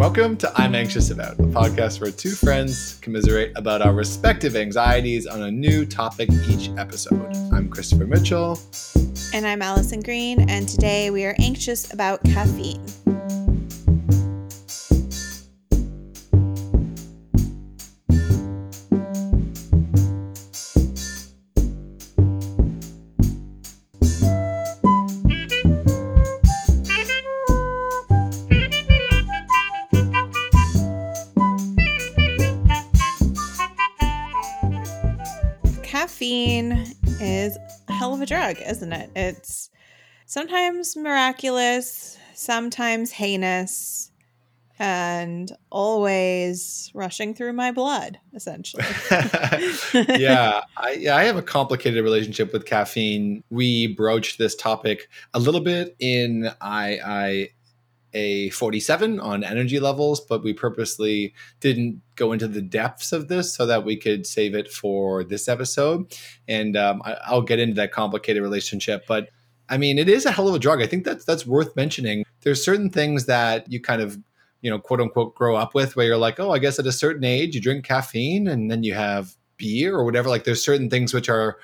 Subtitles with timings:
[0.00, 5.26] Welcome to I'm Anxious About, a podcast where two friends commiserate about our respective anxieties
[5.26, 7.36] on a new topic each episode.
[7.52, 8.58] I'm Christopher Mitchell.
[9.34, 12.82] And I'm Allison Green, and today we are anxious about caffeine.
[38.54, 39.10] Drug, isn't it?
[39.14, 39.70] It's
[40.26, 44.10] sometimes miraculous, sometimes heinous,
[44.78, 48.82] and always rushing through my blood, essentially.
[50.18, 53.44] yeah, I, yeah, I have a complicated relationship with caffeine.
[53.50, 57.48] We broached this topic a little bit in I, I
[58.12, 63.54] a 47 on energy levels, but we purposely didn't go into the depths of this
[63.54, 66.12] so that we could save it for this episode.
[66.48, 69.28] And um, I, will get into that complicated relationship, but
[69.68, 70.82] I mean, it is a hell of a drug.
[70.82, 72.24] I think that's that's worth mentioning.
[72.40, 74.18] There's certain things that you kind of
[74.62, 76.92] you know quote unquote grow up with where you're like, oh, I guess at a
[76.92, 80.28] certain age you drink caffeine and then you have beer or whatever.
[80.28, 81.58] Like there's certain things which are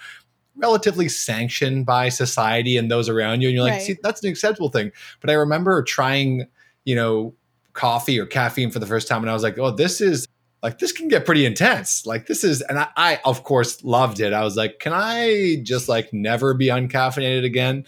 [0.56, 3.82] relatively sanctioned by society and those around you and you're like right.
[3.82, 4.90] see that's an acceptable thing.
[5.20, 6.46] But i remember trying
[6.84, 7.34] you know
[7.72, 10.26] coffee or caffeine for the first time and i was like oh this is
[10.62, 12.06] like this can get pretty intense.
[12.06, 14.32] Like this is and I, I of course loved it.
[14.32, 17.84] I was like can i just like never be uncaffeinated again?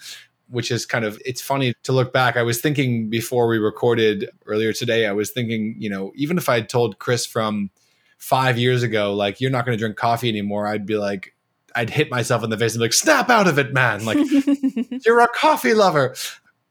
[0.49, 2.37] Which is kind of it's funny to look back.
[2.37, 6.49] I was thinking before we recorded earlier today i was thinking you know even if
[6.49, 7.71] i had told chris from
[8.19, 11.35] five years ago like you're not going to drink coffee anymore i'd be like
[11.79, 14.05] I'd hit myself in the face and be like, snap out of it, man.
[14.05, 14.19] Like,
[15.07, 16.17] you're a coffee lover.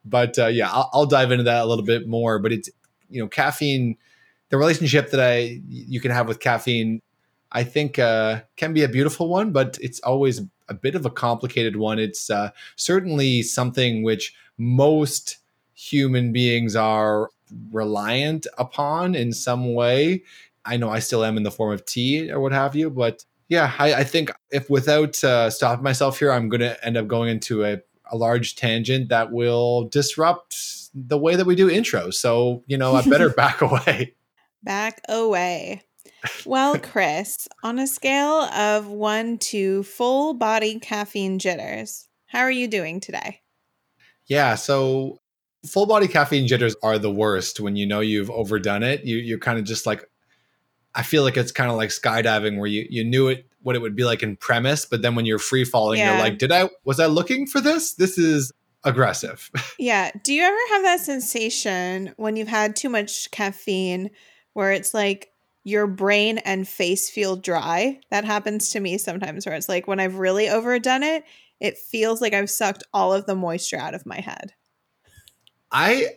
[0.04, 2.40] But uh, yeah, I'll, I'll, dive into that a little bit more.
[2.40, 2.70] But it's,
[3.10, 3.96] you know, caffeine,
[4.50, 7.02] the relationship that I, you can have with caffeine,
[7.54, 11.10] I think uh, can be a beautiful one, but it's always a bit of a
[11.10, 12.00] complicated one.
[12.00, 15.38] It's uh, certainly something which most
[15.74, 17.30] human beings are
[17.72, 20.24] reliant upon in some way.
[20.66, 23.24] I know I still am in the form of tea or what have you, but
[23.50, 27.08] yeah, I, I think if without uh, stopping myself here, I'm going to end up
[27.08, 27.80] going into a,
[28.12, 30.58] a large tangent that will disrupt
[30.94, 32.16] the way that we do intros.
[32.16, 34.16] So, you know, I better back away.
[34.64, 35.84] Back away.
[36.46, 42.68] Well, Chris, on a scale of one to full body caffeine jitters, how are you
[42.68, 43.42] doing today?
[44.26, 45.20] Yeah, so
[45.66, 49.06] full body caffeine jitters are the worst when you know you've overdone it.
[49.06, 50.06] You you're kind of just like
[50.98, 53.82] I feel like it's kind of like skydiving where you you knew it what it
[53.82, 56.14] would be like in premise, but then when you're free falling, yeah.
[56.14, 57.94] you're like, did I was I looking for this?
[57.94, 58.52] This is
[58.84, 59.52] aggressive.
[59.80, 60.10] yeah.
[60.24, 64.10] Do you ever have that sensation when you've had too much caffeine
[64.54, 65.32] where it's like
[65.64, 68.00] your brain and face feel dry?
[68.10, 71.26] That happens to me sometimes where it's like when I've really overdone it,
[71.60, 74.54] it feels like I've sucked all of the moisture out of my head.
[75.72, 76.08] I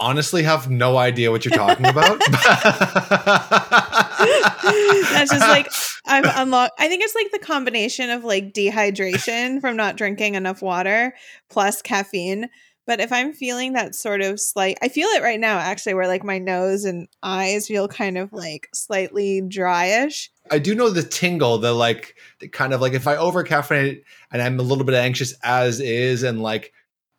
[0.00, 2.20] honestly have no idea what you're talking about.
[4.18, 5.70] That's just like
[6.06, 6.74] I'm unlocked.
[6.78, 11.14] I think it's like the combination of like dehydration from not drinking enough water
[11.50, 12.48] plus caffeine.
[12.86, 16.06] But if I'm feeling that sort of slight, I feel it right now actually, where
[16.06, 20.28] like my nose and eyes feel kind of like slightly dryish.
[20.50, 24.02] I do know the tingle, the like, the kind of like if I over caffeinate
[24.30, 26.74] and I'm a little bit anxious as is, and like,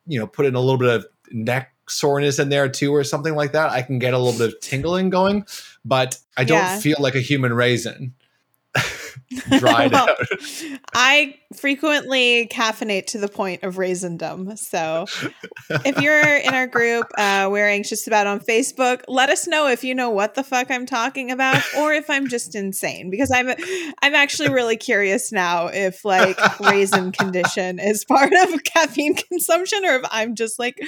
[0.06, 3.34] you know, put in a little bit of neck soreness in there too or something
[3.34, 5.48] like that, I can get a little bit of tingling going,
[5.86, 6.80] but I don't yeah.
[6.80, 8.16] feel like a human raisin.
[9.60, 10.18] dried well, out.
[10.94, 14.56] I frequently caffeinate to the point of raisindom.
[14.58, 15.06] So
[15.70, 19.84] if you're in our group, uh, we're anxious about on Facebook, let us know if
[19.84, 23.50] you know what the fuck I'm talking about or if I'm just insane because I'm
[24.02, 29.96] I'm actually really curious now if like raisin condition is part of caffeine consumption or
[29.96, 30.80] if I'm just like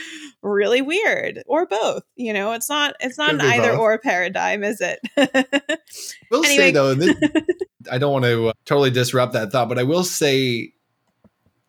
[0.42, 2.04] really weird or both.
[2.16, 3.80] You know, it's not it's not an either both.
[3.80, 5.00] or paradigm, is it?
[6.32, 6.58] we'll anyway.
[6.58, 7.16] say though, this,
[7.92, 10.74] I don't want to uh, totally disrupt that thought, but I will say,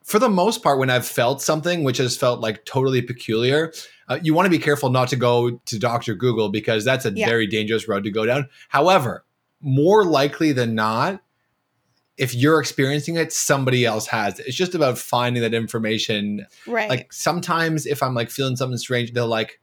[0.04, 3.72] for the most part, when I've felt something which has felt like totally peculiar,
[4.08, 6.14] uh, you want to be careful not to go to Dr.
[6.14, 7.26] Google because that's a yeah.
[7.26, 8.48] very dangerous road to go down.
[8.68, 9.24] However,
[9.60, 11.20] more likely than not,
[12.16, 14.40] if you're experiencing it, somebody else has.
[14.40, 16.46] It's just about finding that information.
[16.66, 16.88] Right.
[16.88, 19.60] Like sometimes if I'm like feeling something strange, they'll like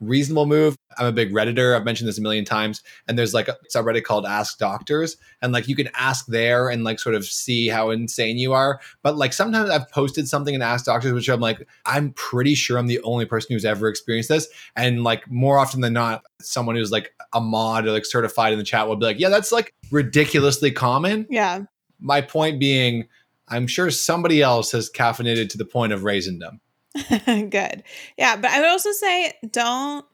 [0.00, 0.76] reasonable move.
[0.98, 1.76] I'm a big Redditor.
[1.76, 2.82] I've mentioned this a million times.
[3.08, 5.16] And there's like a subreddit called Ask Doctors.
[5.42, 8.80] And like you can ask there and like sort of see how insane you are.
[9.02, 12.78] But like sometimes I've posted something in Ask Doctors, which I'm like, I'm pretty sure
[12.78, 14.48] I'm the only person who's ever experienced this.
[14.76, 18.58] And like more often than not, someone who's like a mod or like certified in
[18.58, 21.26] the chat will be like, yeah, that's like ridiculously common.
[21.30, 21.62] Yeah.
[22.00, 23.08] My point being,
[23.48, 26.60] I'm sure somebody else has caffeinated to the point of them.
[27.26, 27.82] Good.
[28.16, 30.04] Yeah, but I would also say don't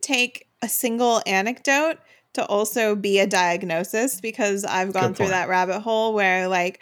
[0.00, 1.98] take a single anecdote
[2.34, 6.80] to also be a diagnosis because I've gone through that rabbit hole where like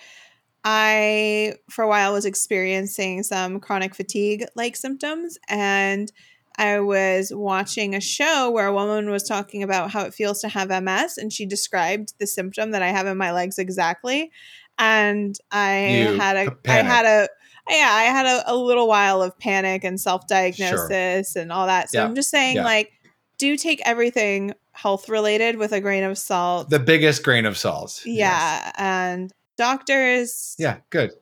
[0.62, 6.11] I for a while was experiencing some chronic fatigue like symptoms and
[6.56, 10.49] I was watching a show where a woman was talking about how it feels to
[10.49, 14.31] have MS and she described the symptom that I have in my legs exactly
[14.79, 16.62] and I you had a panic.
[16.67, 17.29] I had a
[17.69, 21.43] yeah, I had a, a, little while of panic and self diagnosis sure.
[21.43, 21.91] and all that.
[21.91, 22.05] So yeah.
[22.05, 22.65] I'm just saying, yeah.
[22.65, 22.93] like,
[23.39, 26.71] do take everything health related with a grain of salt.
[26.71, 28.03] The biggest grain of salt.
[28.05, 28.62] Yeah.
[28.65, 28.73] Yes.
[28.79, 30.57] And doctors.
[30.59, 31.12] Yeah, good.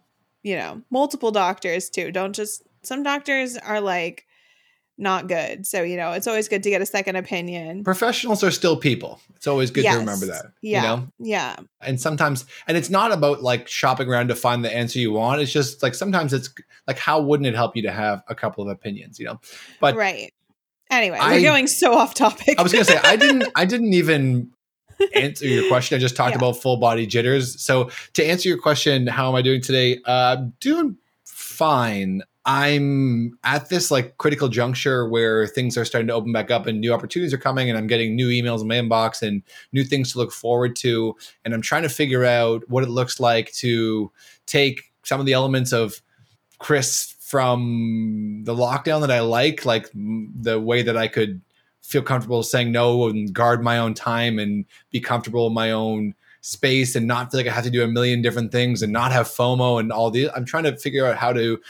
[0.42, 2.12] You know, multiple doctors too.
[2.12, 4.26] Don't just, some doctors are like,
[4.98, 5.64] not good.
[5.64, 7.84] So, you know, it's always good to get a second opinion.
[7.84, 9.20] Professionals are still people.
[9.36, 9.94] It's always good yes.
[9.94, 10.46] to remember that.
[10.60, 10.82] Yeah.
[10.82, 11.08] You know?
[11.20, 11.56] Yeah.
[11.80, 15.40] And sometimes, and it's not about like shopping around to find the answer you want.
[15.40, 16.52] It's just like sometimes it's
[16.86, 19.40] like, how wouldn't it help you to have a couple of opinions, you know?
[19.80, 20.34] But right.
[20.90, 22.58] Anyway, I, we're going so off topic.
[22.58, 24.50] I was going to say, I didn't, I didn't even
[25.14, 25.96] answer your question.
[25.96, 26.38] I just talked yeah.
[26.38, 27.62] about full body jitters.
[27.62, 30.00] So to answer your question, how am I doing today?
[30.04, 32.22] Uh, doing fine.
[32.48, 36.80] I'm at this like critical juncture where things are starting to open back up and
[36.80, 39.42] new opportunities are coming and I'm getting new emails in my inbox and
[39.72, 41.14] new things to look forward to.
[41.44, 44.10] And I'm trying to figure out what it looks like to
[44.46, 46.00] take some of the elements of
[46.58, 51.42] Chris from the lockdown that I like like the way that I could
[51.82, 56.14] feel comfortable saying no and guard my own time and be comfortable in my own
[56.40, 59.12] space and not feel like I have to do a million different things and not
[59.12, 61.60] have FOMO and all these I'm trying to figure out how to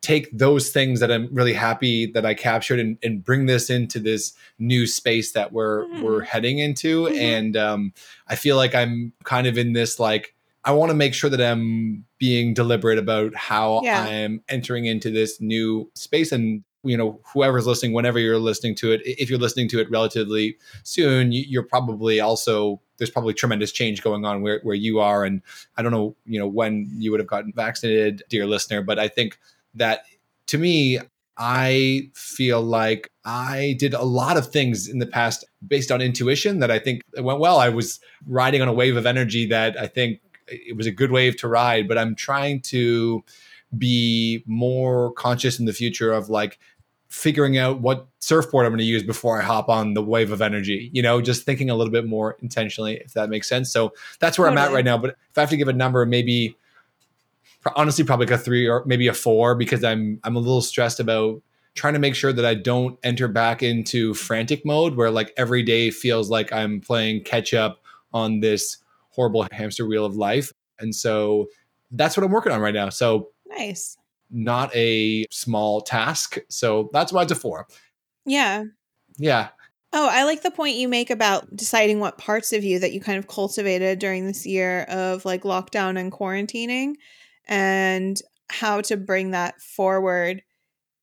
[0.00, 3.98] take those things that I'm really happy that I captured and, and bring this into
[3.98, 6.02] this new space that we're mm.
[6.02, 7.04] we're heading into.
[7.04, 7.18] Mm-hmm.
[7.18, 7.92] And um,
[8.28, 10.34] I feel like I'm kind of in this like
[10.64, 14.02] I want to make sure that I'm being deliberate about how yeah.
[14.02, 18.92] I'm entering into this new space and you know whoever's listening whenever you're listening to
[18.92, 24.00] it if you're listening to it relatively soon you're probably also there's probably tremendous change
[24.00, 25.42] going on where, where you are and
[25.76, 29.08] i don't know you know when you would have gotten vaccinated dear listener but i
[29.08, 29.38] think
[29.74, 30.04] that
[30.48, 30.98] to me,
[31.36, 36.58] I feel like I did a lot of things in the past based on intuition
[36.58, 37.58] that I think went well.
[37.58, 41.12] I was riding on a wave of energy that I think it was a good
[41.12, 43.22] wave to ride, but I'm trying to
[43.76, 46.58] be more conscious in the future of like
[47.08, 50.42] figuring out what surfboard I'm going to use before I hop on the wave of
[50.42, 53.70] energy, you know, just thinking a little bit more intentionally, if that makes sense.
[53.72, 54.66] So that's where totally.
[54.66, 54.98] I'm at right now.
[54.98, 56.56] But if I have to give a number, maybe
[57.76, 61.00] honestly probably like a three or maybe a four because I'm I'm a little stressed
[61.00, 61.42] about
[61.74, 65.62] trying to make sure that I don't enter back into frantic mode where like every
[65.62, 67.80] day feels like I'm playing catch up
[68.12, 68.78] on this
[69.10, 70.52] horrible hamster wheel of life.
[70.78, 71.46] And so
[71.90, 72.88] that's what I'm working on right now.
[72.88, 73.96] So nice.
[74.30, 76.38] Not a small task.
[76.48, 77.66] So that's why it's a four.
[78.26, 78.64] Yeah.
[79.16, 79.48] Yeah.
[79.92, 83.00] Oh, I like the point you make about deciding what parts of you that you
[83.00, 86.94] kind of cultivated during this year of like lockdown and quarantining
[87.48, 90.42] and how to bring that forward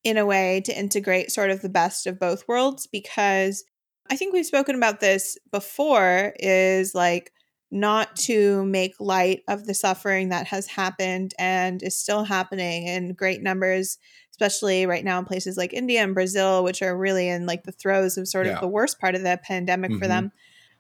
[0.04, 3.64] in a way to integrate sort of the best of both worlds because
[4.10, 7.32] I think we've spoken about this before is like
[7.72, 13.14] not to make light of the suffering that has happened and is still happening in
[13.14, 13.98] great numbers
[14.32, 17.72] especially right now in places like India and Brazil which are really in like the
[17.72, 18.54] throes of sort yeah.
[18.54, 20.00] of the worst part of the pandemic mm-hmm.
[20.00, 20.32] for them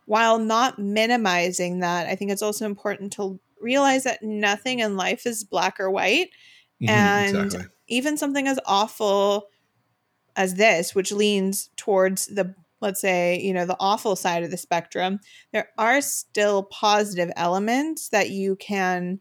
[0.06, 5.26] while not minimizing that I think it's also important to realize that nothing in life
[5.26, 6.30] is black or white.
[6.82, 7.70] Mm-hmm, and exactly.
[7.88, 9.48] even something as awful
[10.36, 14.58] as this, which leans towards the, let's say, you know, the awful side of the
[14.58, 15.20] spectrum,
[15.54, 19.20] there are still positive elements that you can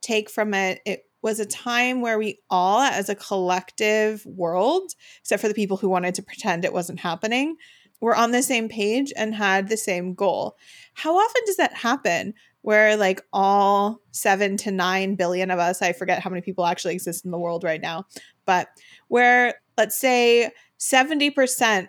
[0.00, 0.80] take from it.
[0.86, 5.76] It was a time where we all, as a collective world, except for the people
[5.76, 7.56] who wanted to pretend it wasn't happening,
[8.00, 10.56] were on the same page and had the same goal.
[10.92, 12.34] How often does that happen?
[12.64, 16.94] Where like all seven to nine billion of us, I forget how many people actually
[16.94, 18.06] exist in the world right now,
[18.46, 18.68] but
[19.08, 21.88] where let's say 70%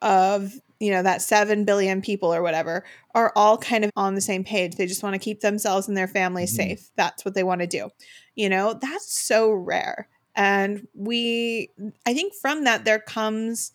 [0.00, 4.22] of you know that 7 billion people or whatever are all kind of on the
[4.22, 4.76] same page.
[4.76, 6.70] They just want to keep themselves and their families mm-hmm.
[6.70, 6.90] safe.
[6.96, 7.90] That's what they want to do.
[8.34, 10.08] You know that's so rare.
[10.34, 11.70] And we
[12.06, 13.72] i think from that there comes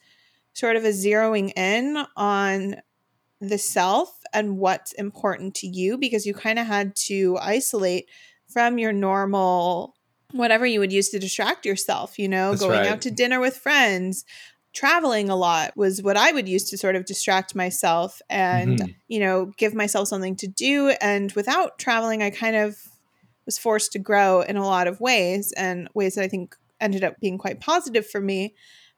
[0.54, 2.78] sort of a zeroing in on
[3.40, 8.10] the self and what's important to you because you kind of had to isolate
[8.48, 9.96] from your normal
[10.32, 12.88] whatever you would use to distract yourself, you know, That's going right.
[12.88, 14.25] out to dinner with friends,
[14.74, 18.96] traveling a lot was what I would use to sort of distract myself and, Mhm.
[19.08, 20.90] you know, give myself something to do.
[21.00, 22.78] And without traveling, I kind of
[23.46, 27.04] was forced to grow in a lot of ways and ways that I think ended
[27.04, 28.56] up being quite positive for me.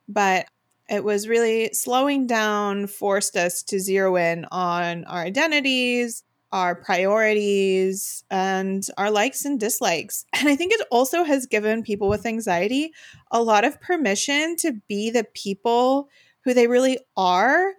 [0.07, 0.47] But
[0.89, 8.23] it was really slowing down, forced us to zero in on our identities, our priorities,
[8.29, 10.25] and our likes and dislikes.
[10.33, 12.91] And I think it also has given people with anxiety
[13.31, 16.09] a lot of permission to be the people
[16.43, 17.73] who they really are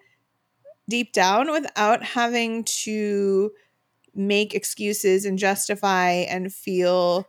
[0.88, 3.50] deep down without having to
[4.14, 7.28] make excuses and justify and feel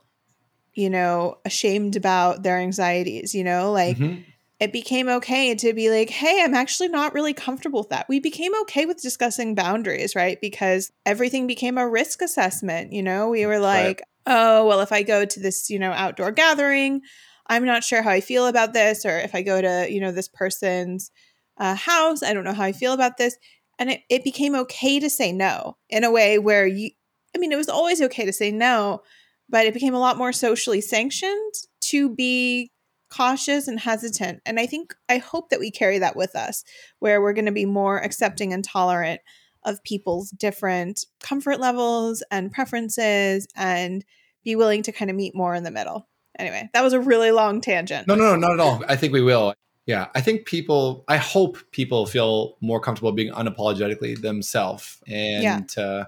[0.74, 4.24] you know ashamed about their anxieties you know like Mhm.
[4.60, 8.08] It became okay to be like, hey, I'm actually not really comfortable with that.
[8.08, 10.40] We became okay with discussing boundaries, right?
[10.40, 12.92] Because everything became a risk assessment.
[12.92, 13.86] You know, we were Right.
[13.86, 17.02] like, oh, well, if I go to this, you know, outdoor gathering,
[17.46, 19.04] I'm not sure how I feel about this.
[19.04, 21.12] Or if I go to, you know, this person's
[21.56, 23.36] uh, house, I don't know how I feel about this.
[23.78, 26.90] And it, it became okay to say no in a way where you,
[27.34, 29.02] I mean, it was always okay to say no,
[29.48, 32.72] but it became a lot more socially sanctioned to be
[33.10, 34.40] cautious and hesitant.
[34.44, 36.64] And I think, I hope that we carry that with us,
[36.98, 39.20] where we're going to be more accepting and tolerant
[39.64, 44.04] of people's different comfort levels and preferences and
[44.44, 46.08] be willing to kind of meet more in the middle.
[46.38, 48.06] Anyway, that was a really long tangent.
[48.06, 48.84] No, no, no, not at all.
[48.88, 49.54] I think we will.
[49.86, 51.04] Yeah, I think people.
[51.08, 55.82] I hope people feel more comfortable being unapologetically themselves, and Yeah.
[55.82, 56.04] uh,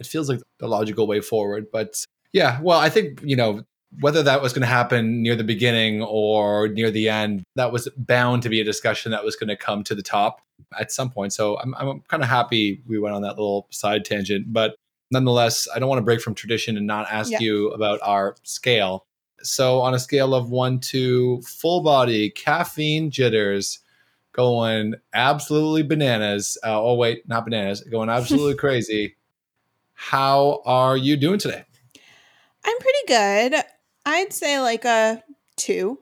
[0.00, 1.66] it feels like the logical way forward.
[1.70, 3.62] But yeah, well, I think you know
[4.00, 7.88] whether that was going to happen near the beginning or near the end, that was
[7.96, 10.42] bound to be a discussion that was going to come to the top
[10.78, 11.32] at some point.
[11.32, 14.74] So I'm, I'm kind of happy we went on that little side tangent, but
[15.10, 17.38] nonetheless, I don't want to break from tradition and not ask Yeah.
[17.40, 19.06] you about our scale.
[19.42, 23.78] So on a scale of one to full body caffeine jitters,
[24.32, 26.58] going absolutely bananas.
[26.64, 29.16] Uh, oh wait, not bananas, going absolutely crazy.
[29.94, 31.64] How are you doing today?
[32.64, 33.64] I'm pretty good.
[34.08, 35.22] I'd say like a
[35.56, 35.98] two.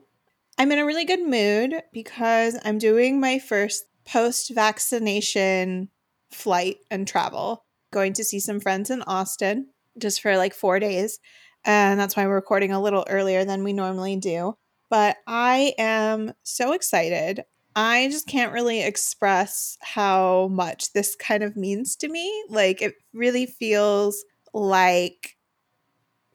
[0.57, 5.89] I'm in a really good mood because I'm doing my first post vaccination
[6.31, 7.65] flight and travel.
[7.91, 11.19] Going to see some friends in Austin just for like four days.
[11.65, 14.55] And that's why we're recording a little earlier than we normally do.
[14.89, 17.43] But I am so excited.
[17.75, 22.45] I just can't really express how much this kind of means to me.
[22.47, 24.23] Like, it really feels
[24.53, 25.36] like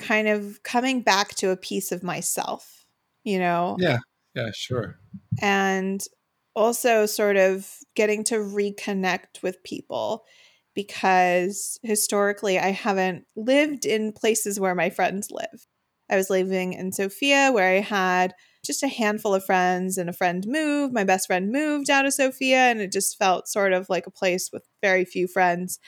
[0.03, 2.87] kind of coming back to a piece of myself,
[3.25, 3.77] you know?
[3.79, 3.99] Yeah,
[4.35, 4.99] yeah, sure.
[5.41, 6.05] and
[6.55, 10.25] also sort of getting to reconnect with people
[10.75, 15.67] because historically I haven't lived in places where my friends live.
[16.11, 20.13] I was living in Sofia where I had just a handful of friends and a
[20.13, 20.93] friend moved.
[20.93, 24.11] My best friend moved out of Sofia and it just felt sort of like a
[24.11, 25.79] place with very few friends.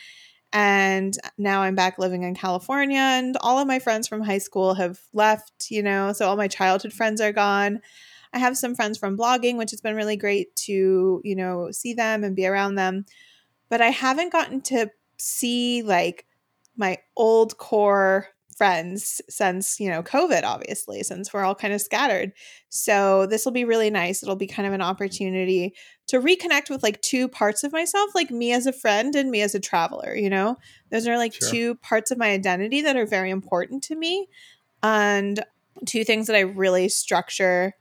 [0.54, 4.74] And now I'm back living in California and all of my friends from high school
[4.74, 7.80] have left, you know, so all my childhood friends are gone.
[8.32, 11.92] I have some friends from blogging, which has been really great to, you know, see
[11.92, 13.04] them and be around them.
[13.68, 16.24] But I haven't gotten to see like
[16.76, 22.32] my old core friends since, you know, COVID, obviously, since we're all kind of scattered.
[22.68, 24.22] So this will be really nice.
[24.22, 25.74] It'll be kind of an opportunity
[26.08, 29.40] to reconnect with like two parts of myself, like me as a friend and me
[29.40, 30.56] as a traveler, you know?
[30.90, 31.50] Those are like Sure.
[31.50, 34.28] two parts of my identity that are very important to me.
[34.82, 35.42] And
[35.86, 37.74] two things that I really structure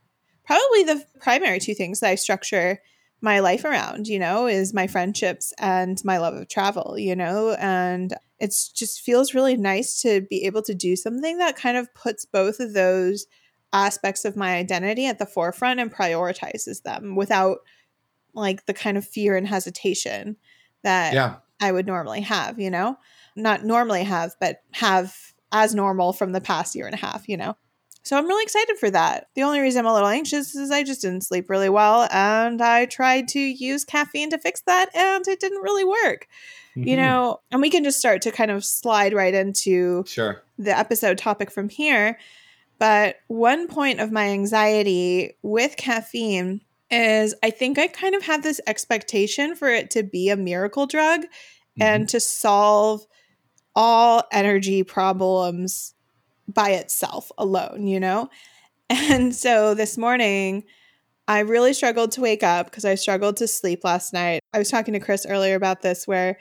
[0.44, 2.78] probably the primary two things that I structure
[3.20, 7.52] my life around, you know, is my friendships and my love of travel, you know,
[7.52, 8.14] and
[8.44, 12.26] it's just feels really nice to be able to do something that kind of puts
[12.26, 13.26] both of those
[13.72, 17.60] aspects of my identity at the forefront and prioritizes them without
[18.34, 20.36] like the kind of fear and hesitation
[20.82, 22.98] that Yeah, I would normally have, you know?
[23.34, 25.16] Not normally have, but have
[25.50, 27.56] as normal from the past year and a half, you know?
[28.02, 29.28] So I'm really excited for that.
[29.34, 32.60] The only reason I'm a little anxious is I just didn't sleep really well and
[32.60, 36.28] I tried to use caffeine to fix that and it didn't really work.
[36.76, 36.98] You Mhm.
[36.98, 40.42] know, and we can just start to kind of slide right into sure.
[40.58, 42.18] the episode topic from here.
[42.78, 48.42] But one point of my anxiety with caffeine is I think I kind of have
[48.42, 51.22] this expectation for it to be a miracle drug
[51.80, 53.06] and to solve
[53.74, 55.94] all energy problems
[56.46, 58.28] by itself alone, you know?
[58.90, 60.64] And so this morning,
[61.26, 64.40] I really struggled to wake up because I struggled to sleep last night.
[64.52, 66.38] I was talking to Chris earlier about this where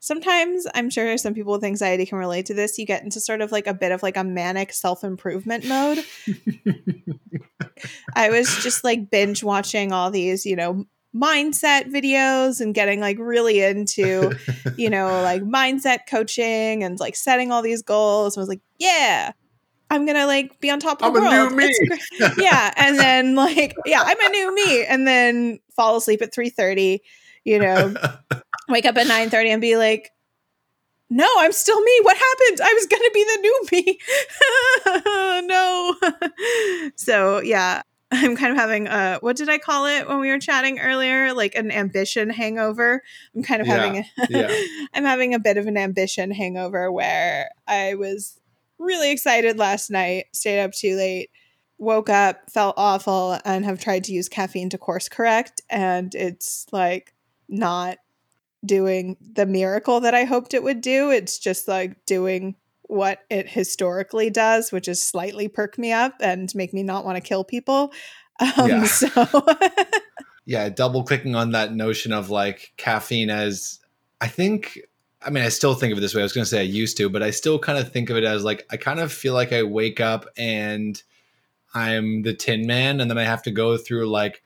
[0.00, 2.78] sometimes I'm sure some people with anxiety can relate to this.
[2.78, 6.04] You get into sort of like a bit of like a manic self improvement mode.
[8.14, 13.18] I was just like binge watching all these, you know, mindset videos and getting like
[13.18, 14.32] really into,
[14.76, 18.36] you know, like mindset coaching and like setting all these goals.
[18.36, 19.32] I was like, yeah,
[19.90, 21.54] I'm gonna like be on top of I'm the world.
[21.54, 21.72] me.
[22.38, 26.50] yeah, and then like yeah, I'm a new me, and then fall asleep at three
[26.50, 27.02] thirty.
[27.44, 27.94] You know,
[28.68, 30.10] wake up at nine thirty and be like,
[31.08, 32.00] no, I'm still me.
[32.02, 32.60] What happened?
[32.62, 33.98] I was gonna be the new me.
[35.46, 36.90] no.
[36.96, 40.38] so yeah, I'm kind of having a what did I call it when we were
[40.38, 41.32] chatting earlier?
[41.32, 43.02] Like an ambition hangover.
[43.34, 44.86] I'm kind of yeah, having a yeah.
[44.94, 48.40] I'm having a bit of an ambition hangover where I was
[48.78, 51.30] really excited last night, stayed up too late,
[51.78, 55.60] woke up, felt awful, and have tried to use caffeine to course correct.
[55.70, 57.14] And it's like
[57.48, 57.98] not
[58.64, 61.10] doing the miracle that I hoped it would do.
[61.10, 66.52] It's just like doing what it historically does, which is slightly perk me up and
[66.54, 67.92] make me not want to kill people.
[68.40, 68.84] Um, yeah.
[68.84, 69.08] So,
[70.44, 73.80] yeah, double clicking on that notion of like caffeine as
[74.20, 74.78] I think
[75.22, 76.20] I mean, I still think of it this way.
[76.20, 78.16] I was going to say I used to, but I still kind of think of
[78.16, 81.02] it as like I kind of feel like I wake up and
[81.74, 84.42] I'm the Tin Man, and then I have to go through like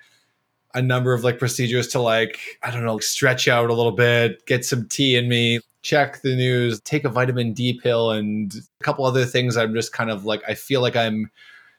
[0.74, 3.92] a number of like procedures to like I don't know, like stretch out a little
[3.92, 8.54] bit, get some tea in me, check the news, take a vitamin D pill, and
[8.80, 9.56] a couple other things.
[9.56, 11.30] I'm just kind of like I feel like I'm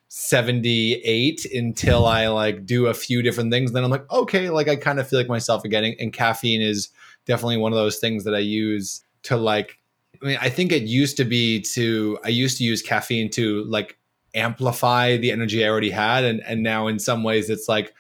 [0.10, 3.72] 78 until I like do a few different things.
[3.72, 5.96] Then I'm like, okay, like I kind of feel like myself again.
[6.00, 6.90] And caffeine is
[7.26, 9.78] definitely one of those things that I use to like
[10.22, 13.64] I mean, I think it used to be to I used to use caffeine to
[13.64, 13.98] like
[14.36, 16.24] amplify the energy I already had.
[16.24, 17.94] And and now in some ways it's like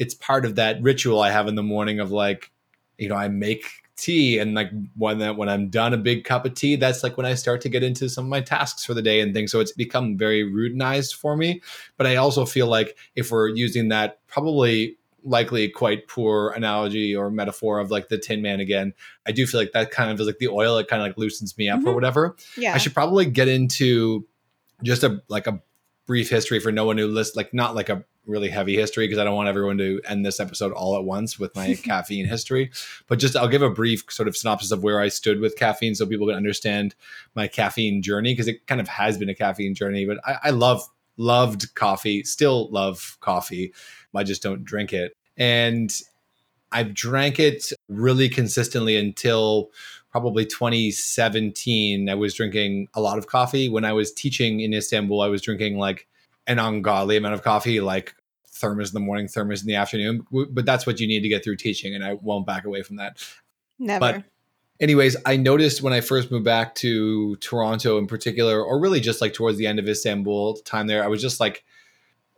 [0.00, 2.50] it's part of that ritual I have in the morning of like,
[2.96, 3.66] you know, I make
[3.96, 7.18] tea and like when that when I'm done a big cup of tea, that's like
[7.18, 9.52] when I start to get into some of my tasks for the day and things.
[9.52, 11.60] So it's become very routinized for me.
[11.98, 17.30] But I also feel like if we're using that probably likely quite poor analogy or
[17.30, 18.94] metaphor of like the tin man again
[19.26, 21.18] i do feel like that kind of is like the oil it kind of like
[21.18, 21.88] loosens me up mm-hmm.
[21.88, 24.26] or whatever yeah i should probably get into
[24.82, 25.60] just a like a
[26.06, 29.18] brief history for no one who list like not like a really heavy history because
[29.18, 32.70] i don't want everyone to end this episode all at once with my caffeine history
[33.06, 35.94] but just i'll give a brief sort of synopsis of where i stood with caffeine
[35.94, 36.94] so people can understand
[37.34, 40.50] my caffeine journey because it kind of has been a caffeine journey but I, I
[40.50, 40.82] love
[41.16, 43.74] loved coffee still love coffee
[44.14, 45.16] I just don't drink it.
[45.36, 45.92] And
[46.72, 49.70] I've drank it really consistently until
[50.10, 52.08] probably 2017.
[52.08, 53.68] I was drinking a lot of coffee.
[53.68, 56.06] When I was teaching in Istanbul, I was drinking like
[56.46, 58.14] an ungodly amount of coffee, like
[58.60, 60.26] thermos in the morning, thermos in the afternoon.
[60.30, 61.94] But that's what you need to get through teaching.
[61.94, 63.18] And I won't back away from that.
[63.78, 64.00] Never.
[64.00, 64.24] But
[64.80, 69.20] anyways, I noticed when I first moved back to Toronto in particular, or really just
[69.20, 71.64] like towards the end of Istanbul time there, I was just like,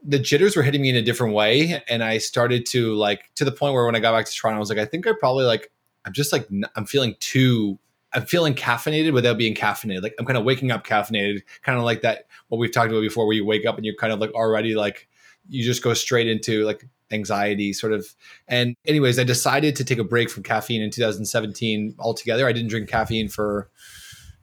[0.04, 3.44] the jitters were hitting me in a different way and i started to like to
[3.44, 5.12] the point where when i got back to toronto i was like i think i
[5.18, 5.70] probably like
[6.04, 7.78] i'm just like i'm feeling too
[8.12, 11.84] i'm feeling caffeinated without being caffeinated like i'm kind of waking up caffeinated kind of
[11.84, 14.18] like that what we've talked about before where you wake up and you're kind of
[14.18, 15.08] like already like
[15.48, 18.14] you just go straight into like anxiety sort of
[18.48, 22.70] and anyways i decided to take a break from caffeine in 2017 altogether i didn't
[22.70, 23.68] drink caffeine for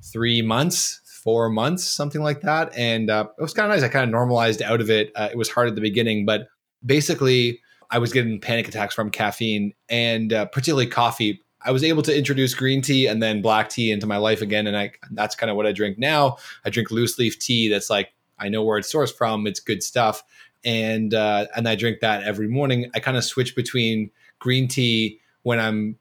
[0.01, 2.75] three months four months, something like that.
[2.75, 3.83] And uh, it was kind of nice.
[3.83, 5.11] I kind of normalized out of it.
[5.15, 6.47] Uh, it was hard at the beginning, but
[6.85, 11.43] basically, I was getting panic attacks from caffeine and uh, particularly coffee.
[11.61, 14.65] I was able to introduce green tea and then black tea into my life again,
[14.67, 16.37] and I that's kind of what I drink now.
[16.63, 17.67] I drink loose leaf tea.
[17.67, 19.45] That's like I know where it's sourced from.
[19.45, 20.23] It's good stuff,
[20.63, 22.89] and uh, and I drink that every morning.
[22.95, 25.97] I kind of switch between green tea when I'm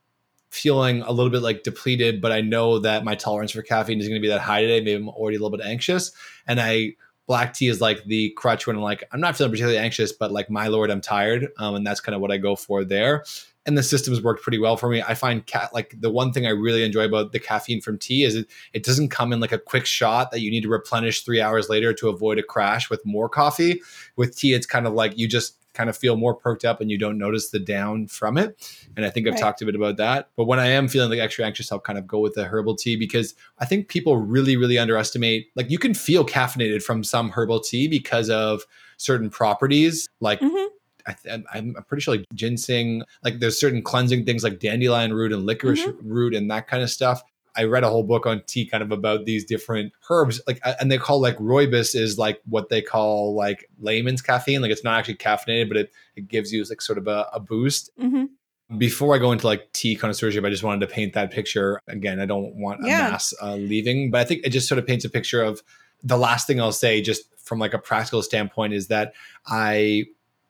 [0.51, 4.09] feeling a little bit like depleted, but I know that my tolerance for caffeine is
[4.09, 4.81] going to be that high today.
[4.81, 6.13] Maybe I'm already a little bit anxious.
[6.47, 6.95] And I
[7.27, 10.33] black tea is like the crutch when I'm like, I'm not feeling particularly anxious, but
[10.33, 11.49] like my lord, I'm tired.
[11.59, 13.25] Um, and that's kind of what I go for there.
[13.67, 15.03] And the systems worked pretty well for me.
[15.03, 18.25] I find cat like the one thing I really enjoy about the caffeine from tea
[18.25, 21.23] is it, it doesn't come in like a quick shot that you need to replenish
[21.23, 23.83] three hours later to avoid a crash with more coffee.
[24.17, 26.91] With tea, it's kind of like you just kind of feel more perked up and
[26.91, 28.81] you don't notice the down from it.
[28.97, 29.41] And I think I've right.
[29.41, 30.29] talked a bit about that.
[30.37, 32.75] But when I am feeling like extra anxious, I'll kind of go with the herbal
[32.75, 37.31] tea because I think people really, really underestimate like you can feel caffeinated from some
[37.31, 38.63] herbal tea because of
[38.97, 40.67] certain properties like mm-hmm.
[41.09, 45.45] I am pretty sure like ginseng, like there's certain cleansing things like dandelion root and
[45.47, 46.09] licorice mm-hmm.
[46.09, 47.23] root and that kind of stuff.
[47.57, 50.93] I read a whole book on tea kind of about these different herbs like and
[50.93, 54.97] they call like rooibos is like what they call like layman's caffeine like it's not
[54.97, 58.77] actually caffeinated but it, it gives you like sort of a, a boost Mm-hmm.
[58.77, 61.81] before I go into like tea connoisseurship, I just wanted to paint that picture.
[61.89, 63.11] Again, I don't want a Yeah.
[63.11, 65.63] mass uh, leaving, but I think it just sort of paints a picture of
[66.03, 69.15] the last thing I'll say, just from like a practical standpoint, is that
[69.47, 70.05] I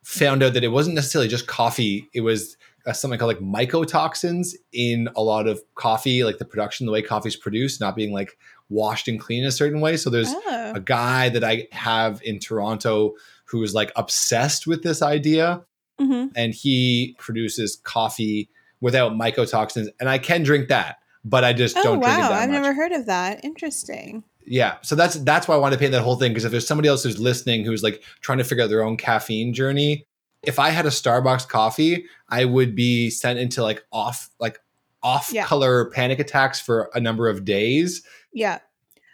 [0.08, 2.08] found out that it wasn't necessarily just coffee.
[2.14, 6.86] It was uh, something called like mycotoxins in a lot of coffee, like the production,
[6.86, 8.38] the way coffee's produced, not being like
[8.70, 9.98] washed and clean a certain way.
[9.98, 10.72] So there's Oh.
[10.74, 15.62] a guy that I have in Toronto who is like obsessed with this idea
[15.98, 18.48] hmm and he produces coffee
[18.80, 22.32] without mycotoxins and i can drink that but i just Oh don't drink it wow!
[22.32, 23.44] I've much never heard of that.
[23.44, 24.22] Interesting.
[24.50, 26.66] Yeah so that's that's why i wanted to paint that whole thing because if there's
[26.66, 30.04] somebody else who's listening who's like trying to figure out their own caffeine journey
[30.42, 34.58] if i had a starbucks coffee i would be sent into like off like
[35.02, 35.44] off Yeah.
[35.46, 38.58] color panic attacks for a number of days Yeah.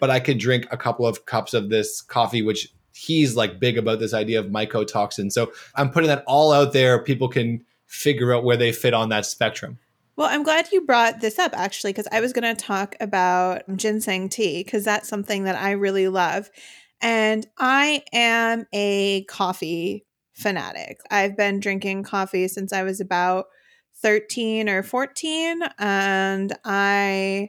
[0.00, 3.76] but I could drink a couple of cups of this coffee, which he's like big
[3.76, 5.30] about this idea of mycotoxin.
[5.30, 7.02] So I'm putting that all out there.
[7.02, 9.78] People can figure out where they fit on that spectrum.
[10.16, 13.62] Well, I'm glad you brought this up actually, because I was going to talk about
[13.76, 16.50] ginseng tea, because that's something that I really love.
[17.00, 21.00] And I am a coffee fanatic.
[21.10, 23.46] I've been drinking coffee since I was about
[23.96, 25.62] 13 or 14.
[25.78, 27.48] And I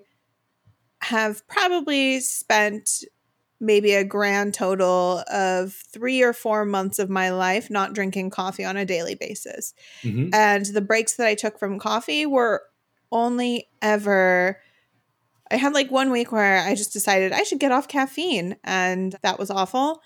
[1.01, 3.03] have probably spent
[3.65, 8.63] maybe a grand total of three or four months of my life not drinking coffee
[8.63, 9.73] on a daily basis
[10.03, 10.29] Mhm.
[10.33, 12.63] and the breaks that I took from coffee were
[13.11, 14.59] only ever
[15.51, 19.15] I had like one week where I just decided I should get off caffeine and
[19.21, 20.01] that was awful.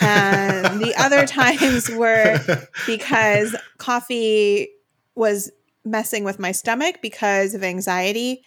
[0.00, 2.38] And the other times were
[2.86, 4.68] because coffee
[5.14, 5.50] was
[5.84, 8.44] messing with my stomach because of anxiety.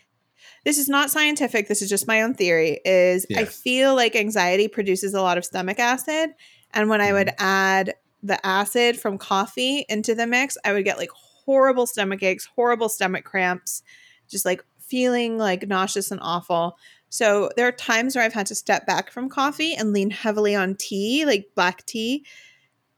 [0.65, 4.67] This is not scientific, this is just my own theory is I feel like anxiety
[4.67, 6.31] produces a lot of stomach acid
[6.73, 7.45] and when I would mm-hmm.
[7.45, 11.11] add the acid from coffee into the mix, I would get like
[11.45, 13.83] horrible stomach aches, horrible stomach cramps,
[14.27, 16.77] just like feeling like nauseous and awful.
[17.09, 20.55] So there are times where I've had to step back from coffee and lean heavily
[20.55, 22.25] on tea, like black tea.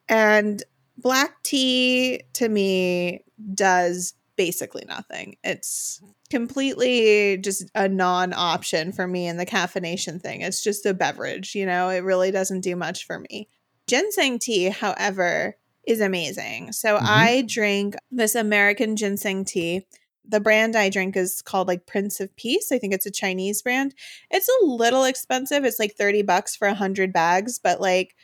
[0.09, 0.63] And
[0.97, 5.35] black tea to me does basically nothing.
[5.43, 10.41] It's completely just a non option for me in the caffeination thing.
[10.41, 13.49] It's just a beverage, you know, it really doesn't do much for me.
[13.87, 16.73] Ginseng tea, however, is amazing.
[16.73, 17.01] So Mhm.
[17.03, 19.87] I drink this American ginseng tea.
[20.29, 22.71] The brand I drink is called like Prince of Peace.
[22.71, 23.95] I think it's a Chinese brand.
[24.29, 25.63] It's a little expensive.
[25.63, 28.15] It's like 30 bucks for 100 bags, but like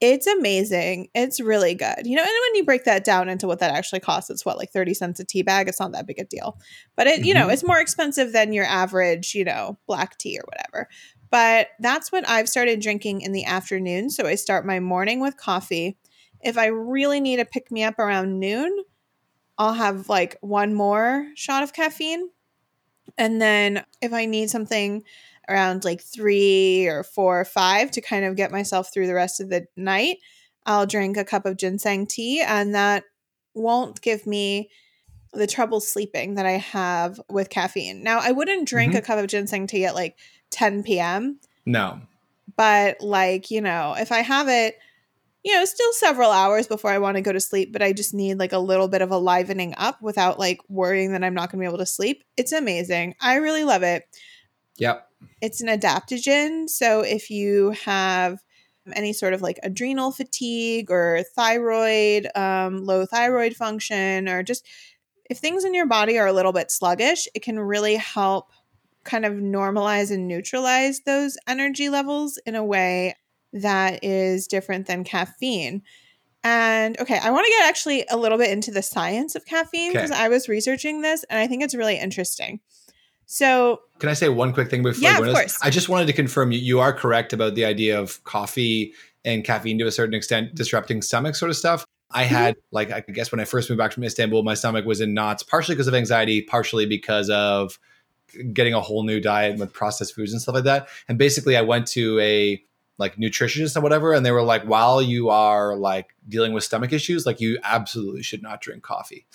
[0.00, 1.08] it's amazing.
[1.14, 2.06] It's really good.
[2.06, 4.58] You know, and when you break that down into what that actually costs, it's what
[4.58, 5.68] like 30 cents a tea bag.
[5.68, 6.58] It's not that big a deal.
[6.96, 7.52] But it, you know, Mhm.
[7.54, 10.88] it's more expensive than your average, you know, black tea or whatever.
[11.30, 14.10] But that's what I've started drinking in the afternoon.
[14.10, 15.96] So I start my morning with coffee.
[16.42, 18.84] If I really need a pick me up around noon,
[19.58, 22.28] I'll have like one more shot of caffeine.
[23.16, 25.02] And then if I need something
[25.48, 29.40] around like three or four or five to kind of get myself through the rest
[29.40, 30.18] of the night,
[30.64, 32.40] I'll drink a cup of ginseng tea.
[32.40, 33.04] And that
[33.54, 34.70] won't give me
[35.32, 38.02] the trouble sleeping that I have with caffeine.
[38.02, 38.98] Now, I wouldn't drink Mhm.
[38.98, 40.16] a cup of ginseng tea at like
[40.50, 42.00] 10 p.m no.
[42.56, 44.78] but like you know if i have it
[45.42, 48.14] you know still several hours before i want to go to sleep but i just
[48.14, 51.50] need like a little bit of a livening up without like worrying that i'm not
[51.50, 54.04] going to be able to sleep it's amazing i really love it
[54.78, 55.08] Yep.
[55.40, 58.38] it's an adaptogen so if you have
[58.94, 64.66] any sort of like adrenal fatigue or thyroid um, low thyroid function or just
[65.28, 68.50] if things in your body are a little bit sluggish it can really help
[69.04, 73.14] kind of normalize and neutralize those energy levels in a way
[73.52, 75.82] that is different than caffeine
[76.44, 79.92] and okay i want to get actually a little bit into the science of caffeine
[79.92, 80.20] because Okay.
[80.20, 82.60] i was researching this and i think it's really interesting
[83.26, 85.58] so Can I say one quick thing before Yeah, I of course.
[85.62, 89.44] I just wanted to confirm you, you are correct about the idea of coffee and
[89.44, 91.84] caffeine to a certain extent disrupting stomach sort of stuff.
[92.12, 92.34] I Mm-hmm.
[92.34, 95.12] had like I guess when I first moved back from Istanbul, my stomach was in
[95.12, 97.78] knots, partially because of anxiety, partially because of
[98.52, 100.88] getting a whole new diet with processed foods and stuff like that.
[101.08, 102.62] And basically I went to a
[102.98, 106.92] like nutritionist or whatever, and they were like, while you are like dealing with stomach
[106.92, 109.26] issues, like you absolutely should not drink coffee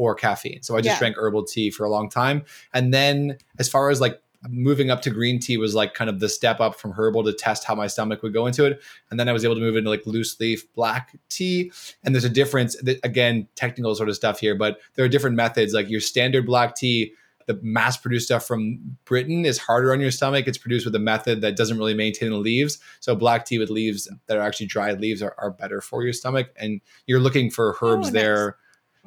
[0.00, 0.62] or caffeine.
[0.62, 0.98] So I just Yeah.
[0.98, 2.42] drank herbal tea for a long time.
[2.72, 6.18] And then as far as like moving up to green tea was like kind of
[6.20, 8.80] the step up from herbal to test how my stomach would go into it.
[9.10, 11.70] And then I was able to move into like loose leaf black tea.
[12.02, 15.36] And there's a difference, that, again, technical sort of stuff here, but there are different
[15.36, 15.74] methods.
[15.74, 17.12] Like your standard black tea,
[17.46, 20.46] the mass produced stuff from Britain is harder on your stomach.
[20.46, 22.78] It's produced with a method that doesn't really maintain the leaves.
[23.00, 26.14] So black tea with leaves that are actually dried leaves are, are better for your
[26.14, 26.48] stomach.
[26.56, 28.12] And you're looking for oh, herbs Oh, nice.
[28.12, 28.56] there.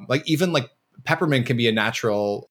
[0.08, 0.68] Like even like
[1.04, 2.50] peppermint can be a natural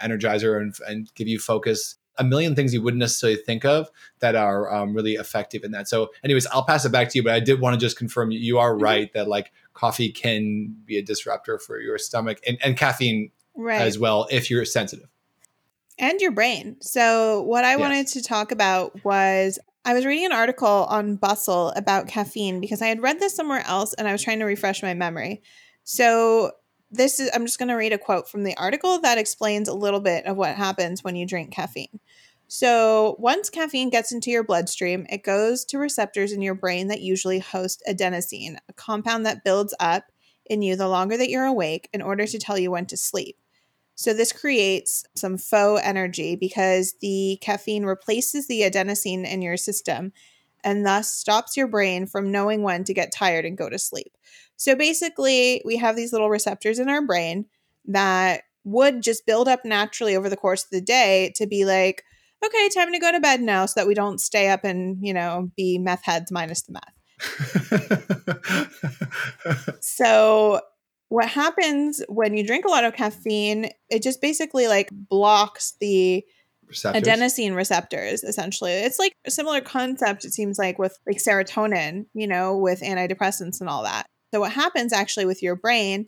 [0.00, 1.96] energizer and, and give you focus.
[2.18, 3.88] A million things you wouldn't necessarily think of
[4.18, 5.88] that are um, really effective in that.
[5.88, 8.30] So, anyways, I'll pass it back to you, but I did want to just confirm
[8.32, 8.82] you are Mhm.
[8.82, 13.80] right that like coffee can be a disruptor for your stomach and, and caffeine Right.
[13.80, 15.08] as well if you're sensitive.
[15.98, 16.76] and your brain.
[16.80, 17.80] So, what I Yes.
[17.80, 22.80] wanted to talk about was I was reading an article on Bustle about caffeine because
[22.82, 25.42] I had read this somewhere else and I was trying to refresh my memory.
[25.84, 26.52] So,
[26.92, 29.74] this is I'm just going to read a quote from the article that explains a
[29.74, 32.00] little bit of what happens when you drink caffeine.
[32.48, 37.00] So, once caffeine gets into your bloodstream, it goes to receptors in your brain that
[37.00, 40.04] usually host adenosine, a compound that builds up
[40.44, 43.38] in you the longer that you're awake in order to tell you when to sleep.
[43.94, 50.12] So this creates some faux energy because the caffeine replaces the adenosine in your system
[50.64, 54.12] and thus stops your brain from knowing when to get tired and go to sleep.
[54.62, 57.46] So basically, we have these little receptors in our brain
[57.86, 62.04] that would just build up naturally over the course of the day to be like,
[62.46, 65.12] okay, time to go to bed now so that we don't stay up and, you
[65.12, 66.94] know, be meth heads minus the meth.
[69.80, 70.60] So
[71.08, 76.24] what happens when you drink a lot of caffeine, it just basically like blocks the
[76.68, 77.02] Receptors.
[77.02, 78.70] adenosine receptors essentially.
[78.70, 83.60] It's like a similar concept it seems like with like serotonin, you know, with antidepressants
[83.60, 84.06] and all that.
[84.32, 86.06] So what happens actually with your brain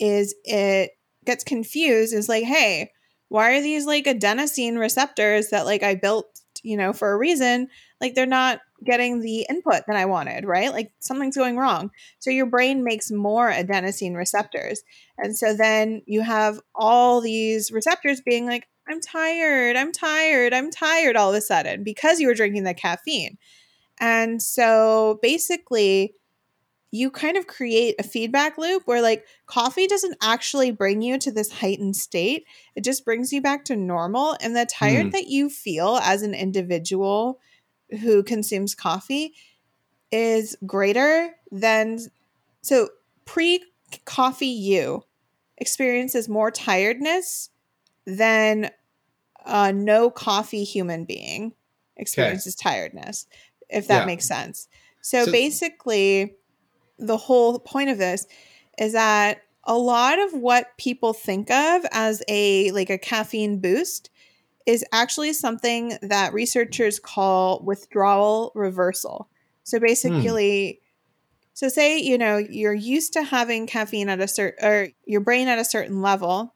[0.00, 0.92] is it
[1.24, 2.92] gets confused is like, "Hey,
[3.28, 7.68] why are these like adenosine receptors that like I built, you know, for a reason,
[8.00, 10.72] like they're not getting the input that I wanted, right?
[10.72, 14.82] Like something's going wrong." So your brain makes more adenosine receptors.
[15.18, 20.70] And so then you have all these receptors being like, I'm tired, I'm tired, I'm
[20.70, 23.36] tired all of a sudden because you were drinking the caffeine.
[24.00, 26.14] And so basically,
[26.90, 31.30] you kind of create a feedback loop where like coffee doesn't actually bring you to
[31.30, 32.44] this heightened state.
[32.74, 34.36] It just brings you back to normal.
[34.40, 35.10] And the tired Hmm.
[35.10, 37.40] that you feel as an individual
[38.00, 39.34] who consumes coffee
[40.10, 41.98] is greater than
[42.62, 42.88] so
[43.26, 43.62] pre
[44.06, 45.02] coffee you
[45.58, 47.50] experiences more tiredness
[48.06, 48.70] than
[49.44, 51.52] a no coffee human being
[51.96, 53.26] experiences tiredness
[53.68, 54.06] if that Yeah.
[54.06, 54.68] makes sense
[55.02, 56.34] so, So- basically
[56.98, 58.26] the whole point of this
[58.78, 64.10] is that a lot of what people think of as a like a caffeine boost
[64.66, 69.28] is actually something that researchers call withdrawal reversal.
[69.64, 70.80] So basically,
[71.54, 75.48] so say you know you're used to having caffeine at a certain or your brain
[75.48, 76.54] at a certain level.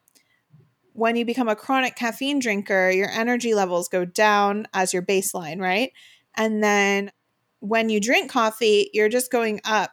[0.95, 5.59] When you become a chronic caffeine drinker, your energy levels go down as your baseline,
[5.59, 5.91] right?
[6.35, 7.13] And then
[7.61, 9.93] when you drink coffee, you're just going up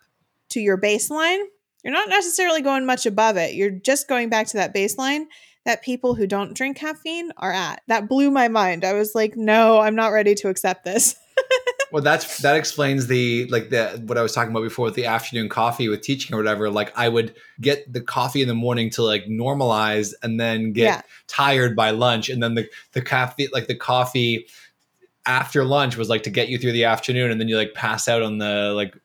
[0.50, 1.44] to your baseline.
[1.84, 3.54] You're not necessarily going much above it.
[3.56, 5.26] You're just going back to that baseline
[5.66, 7.82] that people who don't drink caffeine are at.
[7.88, 8.84] That blew my mind.
[8.84, 11.16] I was like, no, I'm not ready to accept this.
[11.92, 15.08] Well, that's that explains the like the what I was talking about before with the
[15.08, 16.70] afternoon coffee with teaching or whatever.
[16.70, 20.84] Like I would get the coffee in the morning to like normalize, and then get
[20.84, 21.02] Yeah.
[21.26, 24.46] tired by lunch, and then the the coffee like the coffee
[25.26, 28.08] after lunch was like to get you through the afternoon, and then you like pass
[28.08, 28.96] out on the like.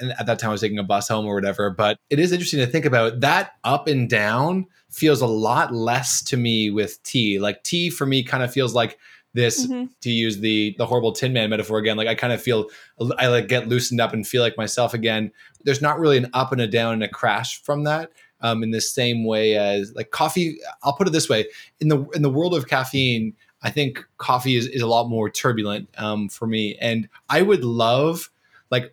[0.00, 1.70] And at that time, I was taking a bus home or whatever.
[1.70, 6.22] But it is interesting to think about that up and down feels a lot less
[6.24, 7.38] to me with tea.
[7.38, 8.98] Like tea for me kind of feels like
[9.32, 9.88] this Mhm.
[10.00, 12.66] to use the the horrible tin man metaphor again like i kind of feel
[13.16, 15.30] i like get loosened up and feel like myself again
[15.62, 18.10] there's not really an up and a down and a crash from that
[18.40, 21.46] um, in the same way as like coffee i'll put it this way
[21.78, 23.32] in the in the world of caffeine
[23.62, 27.62] i think coffee is, is a lot more turbulent um, for me and i would
[27.62, 28.30] love
[28.72, 28.92] like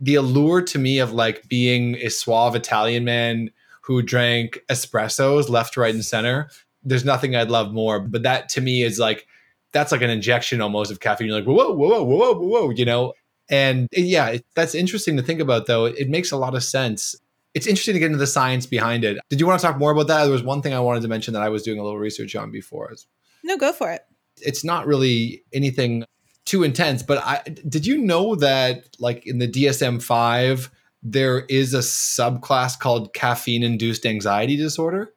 [0.00, 3.50] the allure to me of like being a suave italian man
[3.82, 6.48] who drank espressos left right and center
[6.84, 9.26] there's nothing i'd love more but that to me is like
[9.72, 11.28] that's like an injection almost of caffeine.
[11.28, 13.12] You're like, whoa, whoa, whoa, whoa, whoa, whoa, you know?
[13.50, 15.86] And yeah, it, that's interesting to think about, though.
[15.86, 17.16] It makes a lot of sense.
[17.54, 19.18] It's interesting to get into the science behind it.
[19.30, 20.24] Did you want to talk more about that?
[20.24, 22.36] There was one thing I wanted to mention that I was doing a little research
[22.36, 22.94] on before.
[23.42, 24.02] No, go for it.
[24.38, 26.04] It's not really anything
[26.48, 30.70] too intense, but I did you know that like in the DSM five
[31.02, 35.14] there is a subclass called caffeine induced anxiety disorder?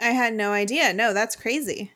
[0.00, 0.92] I had no idea.
[0.92, 1.92] No, that's crazy.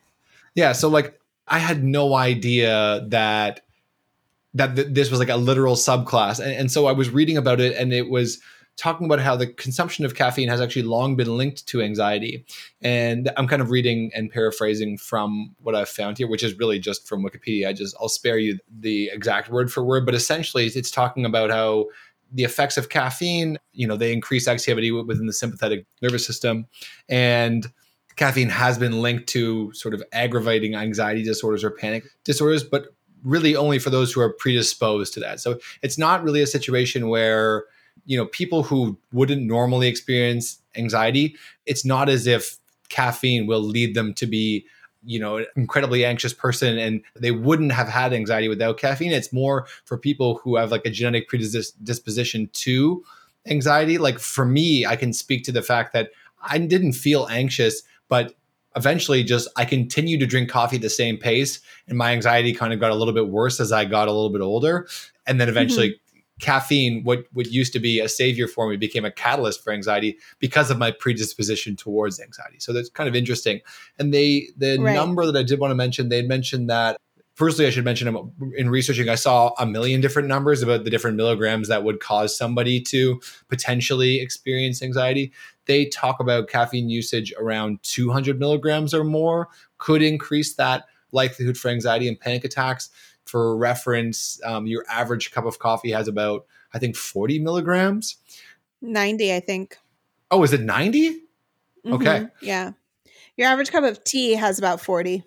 [0.55, 3.61] Yeah, so like I had no idea that
[4.55, 7.61] that th- this was like a literal subclass, and, and so I was reading about
[7.61, 8.41] it, and it was
[8.77, 12.45] talking about how the consumption of caffeine has actually long been linked to anxiety.
[12.83, 16.79] And I'm kind of reading and paraphrasing from what I've found here, which is really
[16.79, 17.69] just from Wikipedia.
[17.69, 21.51] I just I'll spare you the exact word for word, but essentially it's talking about
[21.51, 21.87] how
[22.33, 26.67] the effects of caffeine, you know, they increase activity within the sympathetic nervous system
[27.09, 27.67] and
[28.17, 32.87] caffeine has been linked to sort of aggravating anxiety disorders or panic disorders, but
[33.23, 35.41] really only for those who are predisposed to that.
[35.41, 37.65] So it's not really a situation where
[38.07, 43.95] you know people who wouldn't normally experience anxiety it's not as if caffeine will lead
[43.95, 44.67] them to be
[45.05, 49.13] you know an incredibly anxious person and they wouldn't have had anxiety without caffeine.
[49.13, 53.05] It's more for people who have like a genetic predisposition to
[53.47, 53.99] anxiety.
[53.99, 56.11] Like for me i can speak to the fact that
[56.43, 58.35] i didn't feel anxious but
[58.77, 62.73] eventually just i continued to drink coffee at the same pace and my anxiety kind
[62.73, 64.89] of got a little bit worse as i got a little bit older.
[65.27, 66.01] And then eventually mm-hmm
[66.41, 70.19] caffeine, what what used to be a savior for me, became a catalyst for anxiety
[70.39, 72.59] because of my predisposition towards anxiety.
[72.59, 73.61] So that's kind of interesting.
[73.99, 74.95] And they the right.
[74.95, 76.99] number that I did want to mention, they mentioned that.
[77.35, 81.17] Firstly, I should mention in researching, I saw a million different numbers about the different
[81.17, 85.33] milligrams that would cause somebody to potentially experience anxiety.
[85.67, 91.71] They talk about caffeine usage around 200 milligrams or more could increase that likelihood for
[91.71, 92.91] anxiety and panic attacks
[93.25, 98.17] for reference, um, your average cup of coffee has about, I think, 40 milligrams.
[98.83, 99.77] 90, I think.
[100.31, 101.11] Oh, is it 90?
[101.11, 101.93] Mm-hmm.
[101.95, 102.27] Okay.
[102.41, 102.73] Yeah.
[103.37, 105.25] Your average cup of tea has about 40.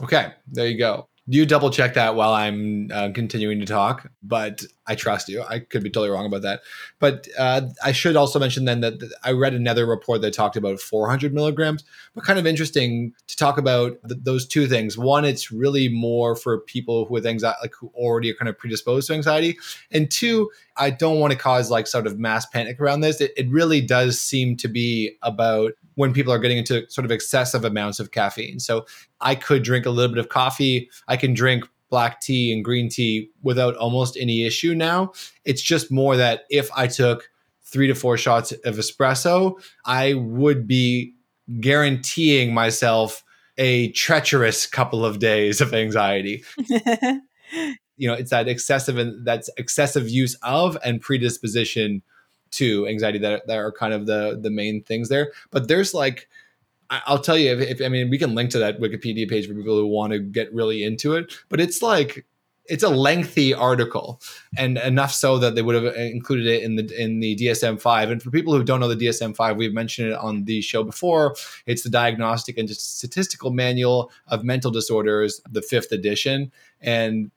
[0.00, 0.32] Okay.
[0.46, 4.94] There you go you double check that while I'm uh, continuing to talk, but I
[4.94, 5.42] trust you.
[5.42, 6.62] I could be totally wrong about that.
[7.00, 10.80] But uh, I should also mention then that I read another report that talked about
[10.80, 14.96] 400 milligrams, but kind of interesting to talk about th- those two things.
[14.96, 19.08] One, it's really more for people with anxiety, like who already are kind of predisposed
[19.08, 19.58] to anxiety.
[19.90, 23.20] And two, I don't want to cause like sort of mass panic around this.
[23.20, 27.10] It, it really does seem to be about when people are getting into sort of
[27.10, 28.60] excessive amounts of caffeine.
[28.60, 28.86] So
[29.20, 30.88] I could drink a little bit of coffee.
[31.08, 35.10] I can drink black tea and green tea without almost any issue now.
[35.44, 37.28] It's just more that if I took
[37.64, 41.14] three to four shots of espresso, I would be
[41.58, 43.24] guaranteeing myself
[43.56, 46.44] a treacherous couple of days of anxiety.
[47.96, 52.02] you know, it's that excessive and that's excessive use of and predisposition
[52.52, 55.32] to anxiety that, that are kind of the the main things there.
[55.50, 56.28] But there's like
[56.90, 59.54] I'll tell you if, if, I mean we can link to that Wikipedia page for
[59.54, 62.24] people who want to get really into it, but it's like
[62.68, 64.20] it's a lengthy article
[64.56, 68.22] and enough so that they would have included it in the in the DSM-5 and
[68.22, 71.34] for people who don't know the DSM-5 we've mentioned it on the show before.
[71.66, 76.52] It's the diagnostic and statistical manual of mental disorders the 5th edition.
[76.80, 77.30] And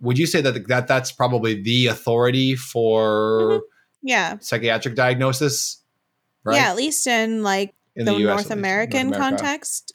[0.00, 3.66] would you say that that that's probably the authority for mm-hmm
[4.02, 4.38] yeah.
[4.40, 5.82] psychiatric diagnosis
[6.44, 6.56] right?
[6.56, 9.94] Yeah at least in like in the, the north american north context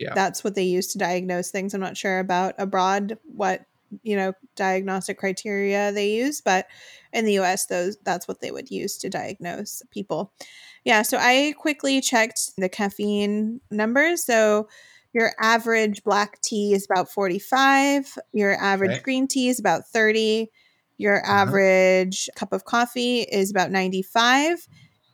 [0.00, 0.14] yeah.
[0.14, 1.74] that's what they use to diagnose things.
[1.74, 3.62] I'm not sure about abroad what
[4.02, 6.66] you know diagnostic criteria they use but
[7.12, 10.32] in the us those that's what they would use to diagnose people.
[10.84, 14.24] Yeah so i quickly checked the caffeine numbers.
[14.24, 14.68] So
[15.12, 20.50] your average black tea is about 45 your average green tea is about 30
[21.00, 21.32] your uh-huh.
[21.32, 24.68] average cup of coffee is about 95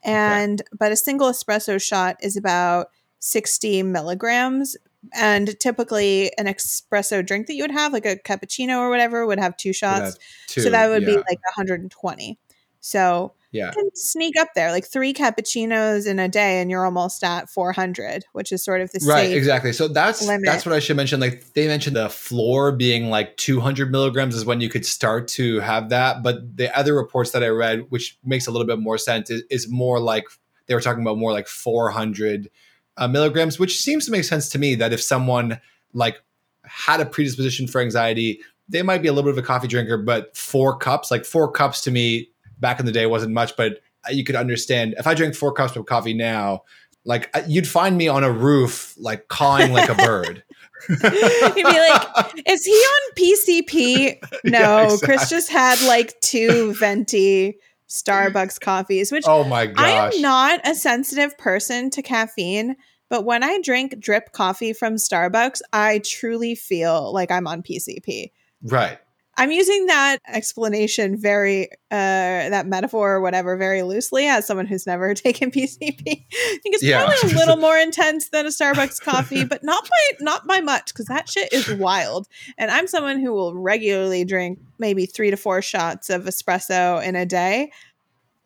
[0.04, 0.68] and okay.
[0.78, 2.88] but a single espresso shot is about
[3.20, 4.76] 60 milligrams
[5.14, 9.38] and typically an espresso drink that you would have like a cappuccino or whatever would
[9.38, 10.18] have two shots
[10.48, 11.08] two, so that would yeah.
[11.08, 12.38] be like 120
[12.80, 13.70] so yeah.
[13.70, 18.24] can sneak up there like three cappuccinos in a day and you're almost at 400
[18.32, 20.44] which is sort of the right exactly so that's limit.
[20.44, 24.44] that's what i should mention like they mentioned the floor being like 200 milligrams is
[24.44, 28.18] when you could start to have that but the other reports that i read which
[28.24, 30.24] makes a little bit more sense is, is more like
[30.66, 32.50] they were talking about more like 400
[32.96, 35.60] uh, milligrams which seems to make sense to me that if someone
[35.92, 36.22] like
[36.64, 39.96] had a predisposition for anxiety they might be a little bit of a coffee drinker
[39.96, 42.28] but four cups like four cups to me
[42.58, 45.76] back in the day wasn't much, but you could understand if I drink four cups
[45.76, 46.62] of coffee now,
[47.04, 50.42] like you'd find me on a roof, like cawing like a bird.
[50.88, 54.18] You'd be like, is he on PCP?
[54.44, 55.06] No, yeah, exactly.
[55.06, 60.14] Chris just had like two venti Starbucks coffees, which oh my gosh.
[60.14, 62.76] I'm not a sensitive person to caffeine,
[63.08, 68.32] but when I drink drip coffee from Starbucks, I truly feel like I'm on PCP.
[68.62, 68.98] Right.
[69.38, 74.86] I'm using that explanation very, uh, that metaphor or whatever, very loosely as someone who's
[74.86, 76.00] never taken PCP.
[76.06, 77.04] I think it's yeah.
[77.04, 80.86] probably a little more intense than a Starbucks coffee, but not by not by much
[80.94, 82.28] because that shit is wild.
[82.56, 87.14] And I'm someone who will regularly drink maybe three to four shots of espresso in
[87.16, 87.70] a day.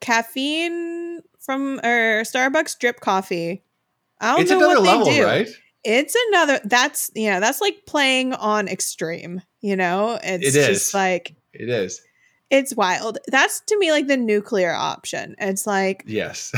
[0.01, 3.63] caffeine from or Starbucks drip coffee.
[4.21, 5.25] I don't It's know another what they level, do.
[5.25, 5.49] right?
[5.85, 6.61] It's another.
[6.65, 9.43] That's you know that's like playing on extreme.
[9.61, 12.01] You know, it's It just like It is.
[12.51, 13.19] it's wild.
[13.29, 15.37] That's to me like the nuclear option.
[15.39, 16.51] It's like Yes.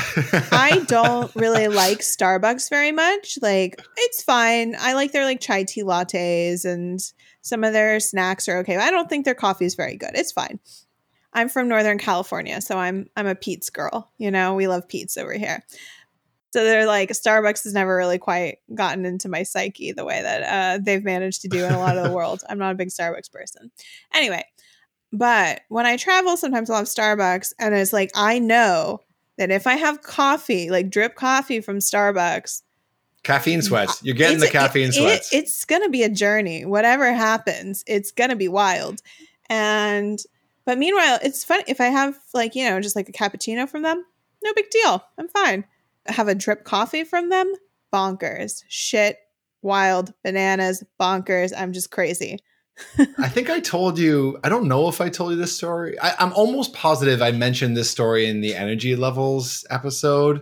[0.52, 3.38] I don't really like Starbucks very much.
[3.42, 4.74] Like, it's fine.
[4.78, 7.00] I like their like chai tea lattes and
[7.40, 8.76] some of their snacks are okay.
[8.76, 10.12] I don't think their coffee is very good.
[10.14, 10.60] It's fine.
[11.34, 14.10] I'm from Northern California, so I'm I'm a Pete's girl.
[14.18, 15.64] You know, we love Pete's over here.
[16.52, 20.42] So they're like Starbucks has never really quite gotten into my psyche the way that
[20.42, 22.42] uh, they've managed to do in a lot of the world.
[22.48, 23.70] I'm not a big Starbucks person.
[24.12, 24.44] Anyway,
[25.12, 29.00] but when I travel, sometimes I'll have Starbucks, and it's like I know
[29.38, 32.62] that if I have coffee, like drip coffee from Starbucks,
[33.22, 34.02] caffeine sweats.
[34.02, 35.32] You're getting the caffeine it- sweats.
[35.32, 36.66] it's gonna be a journey.
[36.66, 39.00] Whatever happens, it's gonna be wild.
[39.48, 40.22] And
[40.66, 43.82] but meanwhile, it's fun if I have like you know just like a cappuccino from
[43.82, 44.04] them.
[44.44, 45.02] No big deal.
[45.16, 45.64] I'm fine.
[46.06, 47.52] Have a drip coffee from them.
[47.92, 48.62] Bonkers.
[48.68, 49.18] Shit.
[49.62, 50.12] Wild.
[50.24, 50.82] Bananas.
[51.00, 51.52] Bonkers.
[51.56, 52.38] I'm just crazy.
[53.18, 54.38] I think I told you.
[54.42, 55.98] I don't know if I told you this story.
[56.00, 60.40] I, I'm almost positive I mentioned this story in the energy levels episode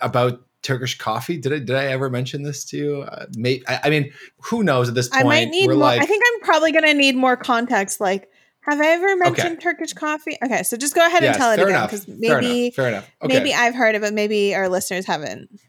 [0.00, 1.36] about Turkish coffee.
[1.36, 1.58] Did I?
[1.58, 3.02] Did I ever mention this to you?
[3.02, 5.24] Uh, may, I, I mean, who knows at this point?
[5.24, 5.74] I might need more.
[5.74, 8.00] like, I think I'm probably gonna need more context.
[8.00, 8.28] Like,
[8.70, 10.36] have I ever mentioned Turkish coffee?
[10.44, 12.74] Okay, so just go ahead and tell it again because fair maybe enough.
[12.74, 13.10] Fair enough.
[13.22, 13.34] Okay.
[13.34, 14.14] maybe I've heard of it.
[14.14, 15.60] Maybe our listeners haven't.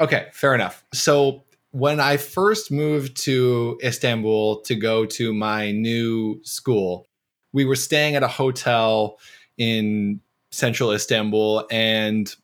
[0.00, 0.84] Okay, fair enough.
[0.92, 7.06] So when I first moved to Istanbul to go to my new school,
[7.52, 9.18] we were staying at a hotel
[9.58, 11.66] in central Istanbul.
[11.70, 12.34] And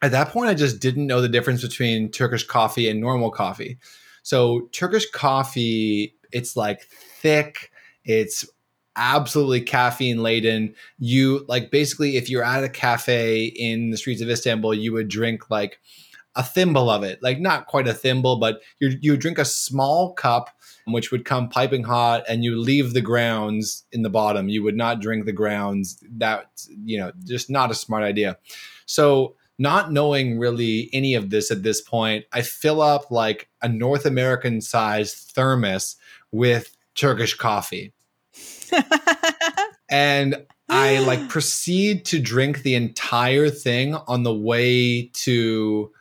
[0.00, 3.78] at that point, I just didn't know the difference between Turkish coffee and normal coffee.
[4.24, 7.70] So, Turkish coffee, it's like thick,
[8.04, 8.48] it's
[8.96, 10.74] absolutely caffeine laden.
[10.98, 15.08] You like basically, if you're at a cafe in the streets of Istanbul, you would
[15.08, 15.78] drink like
[16.34, 20.12] a thimble of it, like not quite a thimble, but you you drink a small
[20.14, 20.50] cup,
[20.86, 24.48] which would come piping hot, and you leave the grounds in the bottom.
[24.48, 26.02] You would not drink the grounds.
[26.10, 26.50] That
[26.84, 28.38] you know, just not a smart idea.
[28.86, 33.68] So, not knowing really any of this at this point, I fill up like a
[33.68, 35.96] North American sized thermos
[36.30, 37.92] with Turkish coffee,
[39.90, 45.92] and I like proceed to drink the entire thing on the way to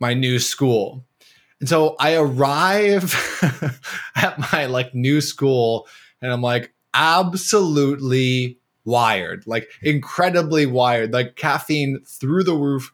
[0.00, 1.04] my new school.
[1.60, 3.14] And so I arrive
[4.16, 5.88] at my like new school
[6.22, 12.92] and I'm like absolutely wired, like incredibly wired, like caffeine through the roof.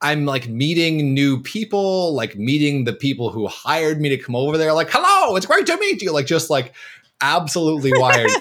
[0.00, 4.58] I'm like meeting new people, like meeting the people who hired me to come over
[4.58, 4.74] there.
[4.74, 6.12] Like, hello, it's great to meet you.
[6.12, 6.74] Like, just like
[7.20, 8.30] absolutely wired.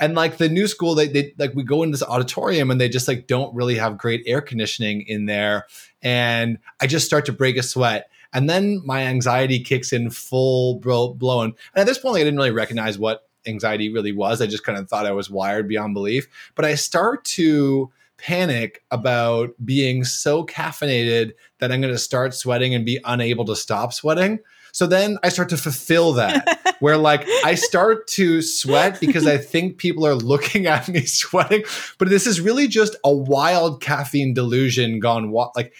[0.00, 2.88] And like the new school they, they like we go in this auditorium and they
[2.88, 5.66] just like don't really have great air conditioning in there.
[6.02, 8.08] And i just start to break a sweat.
[8.32, 11.52] And then my anxiety kicks in full bro- blown.
[11.74, 14.40] And at this point like, i didn't really recognize what anxiety really was.
[14.40, 16.28] I just kind of thought i was wired beyond belief.
[16.54, 22.74] But i start to panic about being so caffeinated that i'm going to start sweating
[22.74, 24.38] and be unable to stop sweating
[24.72, 29.36] so then i start to fulfill that where like I start to sweat because I
[29.38, 31.62] think people are looking at me sweating.
[31.98, 35.72] But this is really just a wild caffeine delusion gone wa- like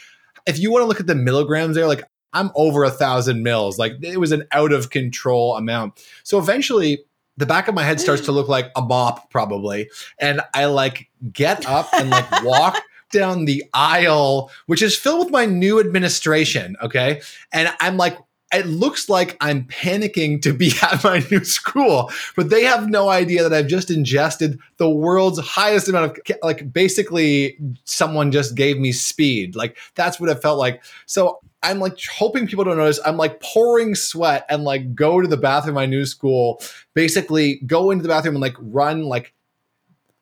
[0.46, 3.78] if you want to look at the milligrams there, like I'm over a thousand mils.
[3.78, 6.04] Like it was an out of control amount.
[6.22, 7.04] So eventually
[7.36, 9.90] the back of my head starts to look like a mop, probably.
[10.18, 12.80] And I like get up and like walk
[13.10, 16.76] down the aisle, which is filled with my new administration.
[16.82, 17.22] Okay.
[17.52, 18.18] And I'm like,
[18.52, 23.08] it looks like I'm panicking to be at my new school, but they have no
[23.08, 28.78] idea that I've just ingested the world's highest amount of, like, basically, someone just gave
[28.78, 29.54] me speed.
[29.54, 30.82] Like, that's what it felt like.
[31.06, 33.00] So I'm like hoping people don't notice.
[33.04, 36.62] I'm like pouring sweat and like go to the bathroom, my new school,
[36.94, 39.34] basically go into the bathroom and like run like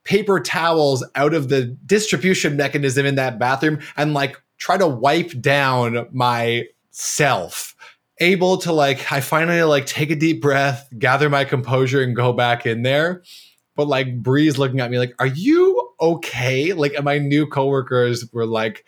[0.02, 5.30] paper towels out of the distribution mechanism in that bathroom and like try to wipe
[5.40, 7.76] down myself
[8.20, 12.32] able to like i finally like take a deep breath gather my composure and go
[12.32, 13.22] back in there.
[13.76, 16.72] But like bree's looking at me like are you okay?
[16.72, 18.84] Like and my new coworkers were like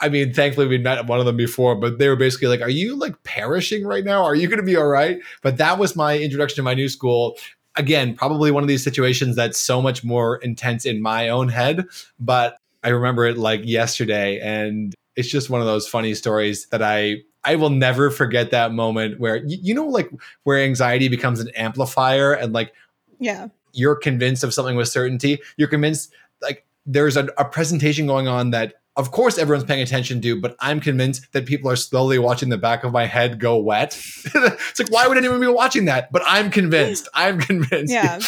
[0.00, 2.68] i mean thankfully we met one of them before but they were basically like are
[2.68, 4.22] you like perishing right now?
[4.24, 5.18] Are you going to be all right?
[5.42, 7.36] But that was my introduction to my new school.
[7.76, 11.86] Again probably one of these situations that's so much more intense in my own head
[12.18, 16.82] but i remember it like yesterday and it's just one of those funny stories that
[16.82, 20.10] i I will never forget that moment where you, you know like
[20.44, 22.72] where anxiety becomes an amplifier and like
[23.18, 23.48] yeah.
[23.72, 25.38] you're convinced of something with certainty.
[25.56, 26.12] You're convinced
[26.42, 30.56] like there's a, a presentation going on that of course everyone's paying attention to, but
[30.58, 33.96] I'm convinced that people are slowly watching the back of my head go wet.
[34.34, 36.10] it's like, why would anyone be watching that?
[36.10, 37.04] But I'm convinced.
[37.04, 37.08] Mm.
[37.14, 37.92] I'm convinced.
[37.92, 38.18] Yeah.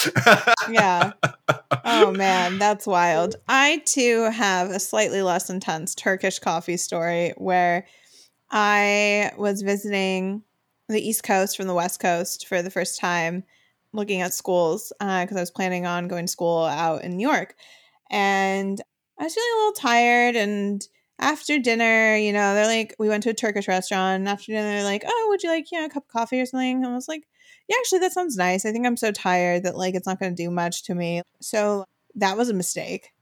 [0.70, 1.12] yeah.
[1.84, 3.34] Oh man, that's wild.
[3.48, 7.84] I too have a slightly less intense Turkish coffee story where
[8.50, 10.42] I was visiting
[10.88, 13.44] the East Coast from the West Coast for the first time,
[13.92, 17.28] looking at schools because uh, I was planning on going to school out in New
[17.28, 17.54] York.
[18.10, 18.80] And
[19.18, 20.86] I was feeling a little tired and
[21.20, 24.20] after dinner, you know, they're like, we went to a Turkish restaurant.
[24.20, 26.40] And after dinner, they're like, oh, would you like, you know, a cup of coffee
[26.40, 26.82] or something?
[26.82, 27.28] And I was like,
[27.68, 28.64] yeah, actually, that sounds nice.
[28.64, 31.22] I think I'm so tired that like it's not going to do much to me.
[31.40, 31.84] So
[32.14, 33.12] that was a mistake.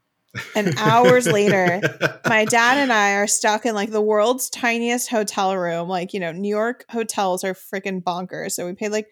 [0.55, 1.81] And hours later,
[2.27, 5.89] my dad and I are stuck in like the world's tiniest hotel room.
[5.89, 8.53] Like, you know, New York hotels are freaking bonkers.
[8.53, 9.09] So we paid like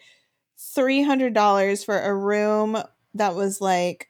[0.58, 2.76] $300 for a room
[3.14, 4.08] that was like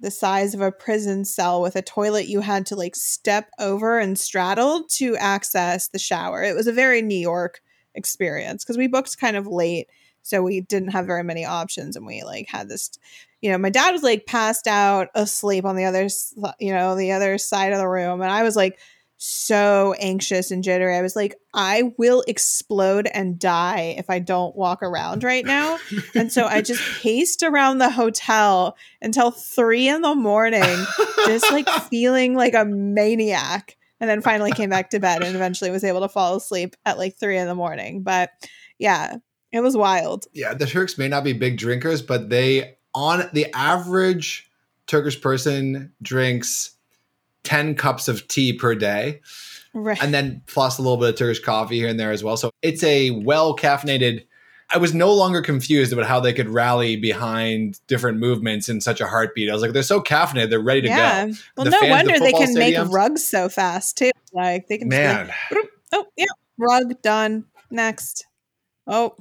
[0.00, 3.98] the size of a prison cell with a toilet you had to like step over
[3.98, 6.42] and straddle to access the shower.
[6.42, 7.62] It was a very New York
[7.94, 9.88] experience because we booked kind of late.
[10.24, 12.90] So we didn't have very many options and we like had this
[13.40, 16.08] you know, my dad was like passed out asleep on the other
[16.58, 18.78] you know, the other side of the room and I was like
[19.16, 20.94] so anxious and jittery.
[20.94, 25.78] I was like, I will explode and die if I don't walk around right now.
[26.14, 30.84] and so I just paced around the hotel until three in the morning,
[31.26, 33.76] just like feeling like a maniac.
[34.00, 36.98] And then finally came back to bed and eventually was able to fall asleep at
[36.98, 38.02] like three in the morning.
[38.02, 38.30] But
[38.78, 39.16] yeah,
[39.54, 40.26] it was wild.
[40.32, 44.50] Yeah, the Turks may not be big drinkers, but they, on the average
[44.86, 46.72] Turkish person, drinks
[47.44, 49.20] 10 cups of tea per day.
[49.72, 50.02] Right.
[50.02, 52.36] And then plus a little bit of Turkish coffee here and there as well.
[52.36, 54.24] So it's a well caffeinated.
[54.70, 59.00] I was no longer confused about how they could rally behind different movements in such
[59.00, 59.50] a heartbeat.
[59.50, 61.26] I was like, they're so caffeinated, they're ready to yeah.
[61.26, 61.32] go.
[61.56, 64.10] Well, the no fans, wonder they can stadiums, make rugs so fast too.
[64.32, 64.88] Like they can.
[64.88, 65.28] Man.
[65.52, 66.26] Like, oh yeah,
[66.58, 67.44] rug done.
[67.70, 68.26] Next.
[68.86, 69.16] Oh,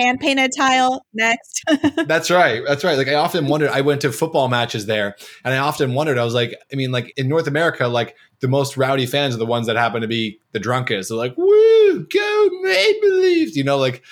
[0.00, 1.62] hand painted tile next.
[2.06, 2.62] that's right.
[2.66, 2.96] That's right.
[2.96, 6.24] Like I often wondered, I went to football matches there and I often wondered, I
[6.24, 9.46] was like, I mean, like in North America, like the most rowdy fans are the
[9.46, 11.08] ones that happen to be the drunkest.
[11.08, 14.02] They're like, woo, go Maple Leafs, you know, like,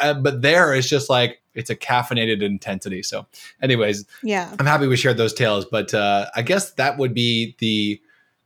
[0.00, 3.02] uh, but there it's just like, it's a caffeinated intensity.
[3.02, 3.26] So
[3.60, 7.56] anyways, yeah, I'm happy we shared those tales, but uh, I guess that would be
[7.58, 8.00] the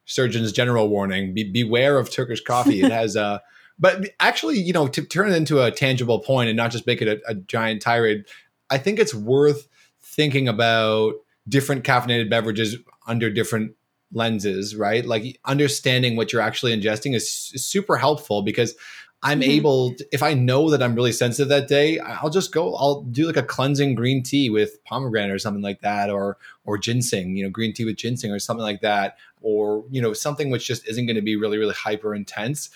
[0.06, 1.34] surgeon's general warning.
[1.34, 2.82] Be- beware of Turkish coffee.
[2.82, 3.40] It has, uh,
[3.78, 7.02] but actually, you know, to turn it into a tangible point and not just make
[7.02, 8.24] it a, a giant tirade,
[8.70, 9.68] I think it's worth
[10.02, 11.14] thinking about
[11.48, 13.72] different caffeinated beverages under different
[14.12, 15.04] lenses, right?
[15.04, 18.74] Like understanding what you're actually ingesting is, is super helpful because
[19.22, 19.50] I'm mm-hmm.
[19.50, 23.02] able, to, if I know that I'm really sensitive that day, I'll just go, I'll
[23.02, 27.34] do like a cleansing green tea with pomegranate or something like that, or or ginseng,
[27.34, 30.66] you know, green tea with ginseng or something like that, or you know, something which
[30.66, 32.68] just isn't going to be really, really hyper intense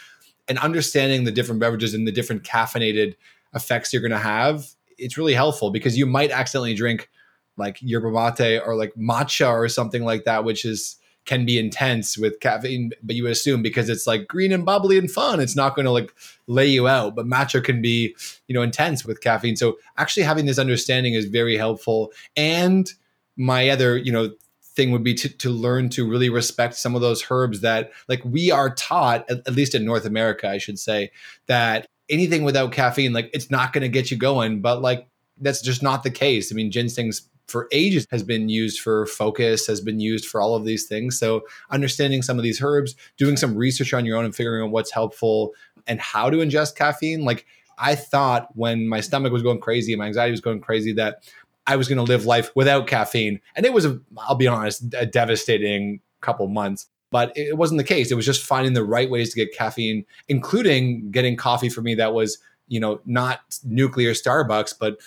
[0.48, 3.14] and understanding the different beverages and the different caffeinated
[3.54, 4.66] effects you're going to have,
[4.98, 7.08] it's really helpful because you might accidentally drink
[7.56, 10.96] like yerba mate or like matcha or something like that, which is
[11.28, 15.10] can be intense with caffeine, but you assume because it's like green and bubbly and
[15.10, 16.10] fun, it's not going to like
[16.46, 17.14] lay you out.
[17.14, 19.54] But matcha can be, you know, intense with caffeine.
[19.54, 22.12] So actually having this understanding is very helpful.
[22.34, 22.90] And
[23.36, 24.30] my other, you know,
[24.78, 28.24] thing would be to, to learn to really respect some of those herbs that like
[28.24, 31.10] we are taught at, at least in north america i should say
[31.46, 35.06] that anything without caffeine like it's not going to get you going but like
[35.40, 36.52] that's just not the case.
[36.52, 40.54] I mean ginseng's for ages has been used for focus has been used for all
[40.54, 41.18] of these things.
[41.18, 44.70] So understanding some of these herbs doing some research on your own and figuring out
[44.70, 45.54] what's helpful
[45.86, 47.46] and how to ingest caffeine like
[47.80, 51.22] I thought when my stomach was going crazy and my anxiety was going crazy that
[51.68, 53.40] I was going to live life without caffeine.
[53.54, 56.86] And it was, a, I'll be honest, a devastating couple months.
[57.10, 58.10] But it wasn't the case.
[58.10, 61.94] It was just finding the right ways to get caffeine, including getting coffee for me
[61.94, 64.98] that was, you know, not nuclear Starbucks, but,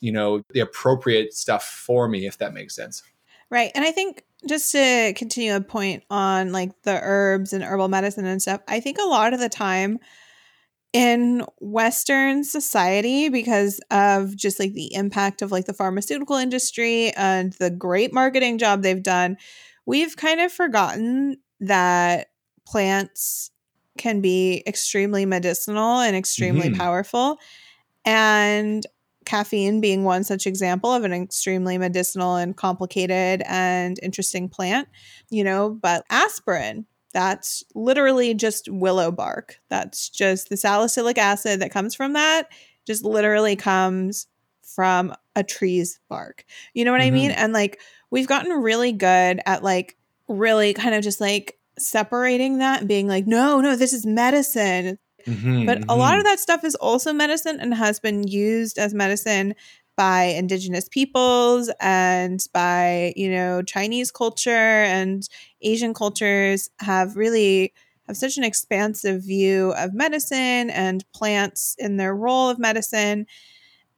[0.00, 3.02] you know, the appropriate stuff for me, if that makes sense.
[3.50, 3.70] Right.
[3.74, 8.24] And I think just to continue a point on like the herbs and herbal medicine
[8.24, 9.98] and stuff, I think a lot of the time,
[10.92, 17.54] in western society because of just like the impact of like the pharmaceutical industry and
[17.54, 19.36] the great marketing job they've done
[19.86, 22.28] we've kind of forgotten that
[22.66, 23.50] plants
[23.96, 26.78] can be extremely medicinal and extremely mm-hmm.
[26.78, 27.38] powerful
[28.04, 28.86] and
[29.24, 34.88] caffeine being one such example of an extremely medicinal and complicated and interesting plant
[35.30, 39.60] you know but aspirin that's literally just willow bark.
[39.68, 42.48] That's just the salicylic acid that comes from that,
[42.86, 44.26] just literally comes
[44.62, 46.44] from a tree's bark.
[46.74, 47.08] You know what mm-hmm.
[47.08, 47.30] I mean?
[47.30, 47.40] Mm-hmm.
[47.40, 49.96] And like we've gotten really good at like
[50.28, 54.98] really kind of just like separating that and being like, no, no, this is medicine.
[55.26, 58.92] Mhm, But a lot of that stuff is also medicine and has been used as
[58.92, 59.54] medicine
[59.96, 65.28] by indigenous peoples and by, you know, Chinese culture and
[65.60, 67.72] Asian cultures have really
[68.06, 73.26] have such an expansive view of medicine and plants in their role of medicine.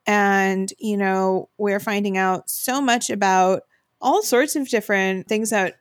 [0.07, 3.62] And, you know, we're finding out so much about
[4.01, 5.76] all sorts of different things that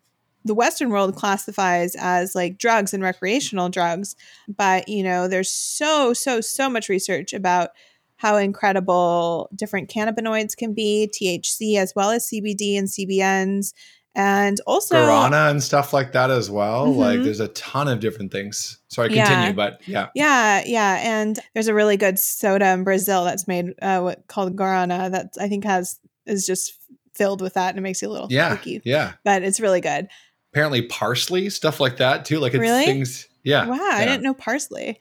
[0.46, 4.16] the Western world classifies as like drugs and recreational drugs.
[4.48, 7.72] But, you know, there's so, so, so much research about
[8.18, 13.74] how incredible different cannabinoids can be, THC as well as CBD and CBNs.
[14.16, 16.86] And also, Guarana and stuff like that as well.
[16.94, 17.24] Like Mhm.
[17.24, 18.78] there's a ton of different things.
[18.90, 19.26] Sorry, Yeah.
[19.26, 20.10] continue, but yeah.
[20.14, 24.56] Yeah, yeah, and there's a really good soda in Brazil that's made uh, what called
[24.56, 26.74] guarana that I think has is just
[27.16, 28.56] filled with that and it makes you a little Yeah.
[28.56, 29.14] flaky, Yeah.
[29.24, 30.08] but it's really good.
[30.52, 32.38] Apparently parsley, stuff like that too.
[32.40, 32.86] Like it's Really?
[32.86, 33.28] things.
[33.44, 33.66] Yeah.
[33.66, 35.00] wow, I didn't know parsley.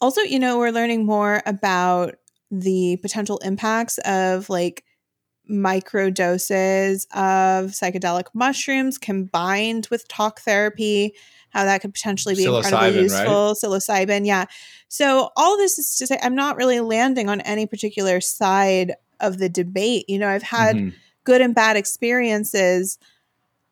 [0.00, 2.16] Also, you know, we're learning more about
[2.52, 4.84] the potential impacts of like
[5.48, 11.14] micro doses of psychedelic mushrooms combined with talk therapy,
[11.50, 13.22] how that could potentially be incredibly Psilocybin, right?
[13.28, 13.54] useful.
[13.54, 14.44] Psilocybin, yeah.
[14.88, 19.38] So all this is to say, I'm not really landing on any particular side of
[19.38, 20.04] the debate.
[20.08, 20.92] You know, I've had Mhm.
[21.24, 22.98] good and bad experiences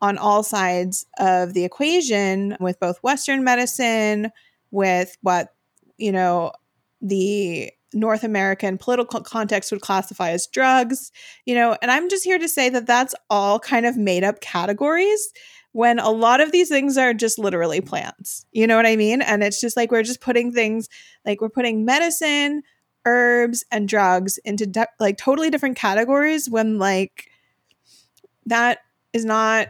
[0.01, 4.31] on all sides of the equation with both Western medicine,
[4.71, 5.55] with what,
[5.99, 6.53] you know,
[7.03, 11.11] the North American political context would classify as drugs,
[11.45, 14.41] you know, and I'm just here to say that that's all kind of made up
[14.41, 15.33] categories
[15.73, 18.45] when a lot of these things are just literally plants.
[18.53, 19.23] You know what I mean?
[19.23, 20.89] And it's just like we're just putting things
[21.25, 22.63] like we're putting medicine,
[23.05, 27.29] herbs, and drugs into de- like totally different categories when like
[28.47, 28.79] that
[29.13, 29.69] is not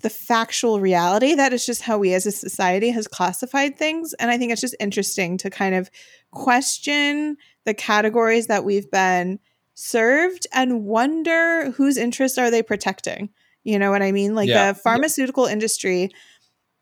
[0.00, 1.34] the factual reality.
[1.34, 4.14] That is just how we as a society has classified things.
[4.14, 5.90] And I think it's just interesting to kind of
[6.30, 9.38] question the categories that we've been
[9.74, 13.28] served and wonder whose interests are they protecting.
[13.64, 14.34] You know what I mean?
[14.34, 14.72] Like Yeah.
[14.72, 16.10] the pharmaceutical industry.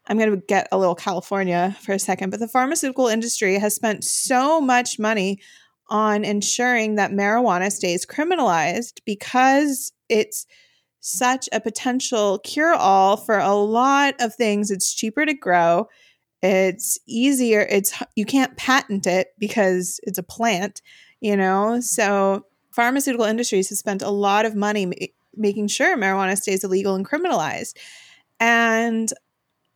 [0.06, 3.74] I'm going to get a little California for a second, but the pharmaceutical industry has
[3.74, 5.40] spent so much money
[5.88, 10.46] on ensuring that marijuana stays criminalized because it's
[11.00, 14.70] such a potential cure all for a lot of things.
[14.70, 15.88] It's cheaper to grow.
[16.42, 17.60] It's easier.
[17.68, 20.80] It's you can't patent it because it's a plant,
[21.20, 21.80] you know.
[21.80, 24.94] So pharmaceutical industries have spent a lot of money ma-
[25.36, 27.76] making sure marijuana stays illegal and criminalized.
[28.38, 29.10] And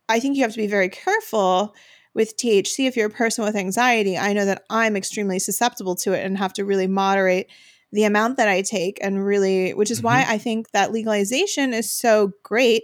[0.09, 1.75] I think you have to be very careful
[2.13, 4.17] with THC if you're a person with anxiety.
[4.17, 7.47] I know that I'm extremely susceptible to it and have to really moderate
[7.95, 11.89] the amount that I take and really which is why I think that legalization is
[11.89, 12.83] so great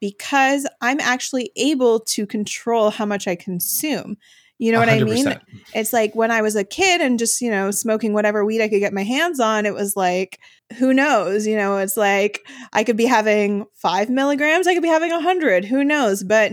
[0.00, 4.16] because I'm actually able to control how much I consume.
[4.58, 5.38] You know what I mean?
[5.74, 8.68] It's like when I was a kid and just, you know, smoking whatever weed I
[8.68, 10.40] could get my hands on, it was like,
[10.78, 11.46] who knows?
[11.46, 15.20] You know, it's like I could be having five milligrams, I could be having a
[15.20, 16.24] hundred, who knows?
[16.24, 16.52] But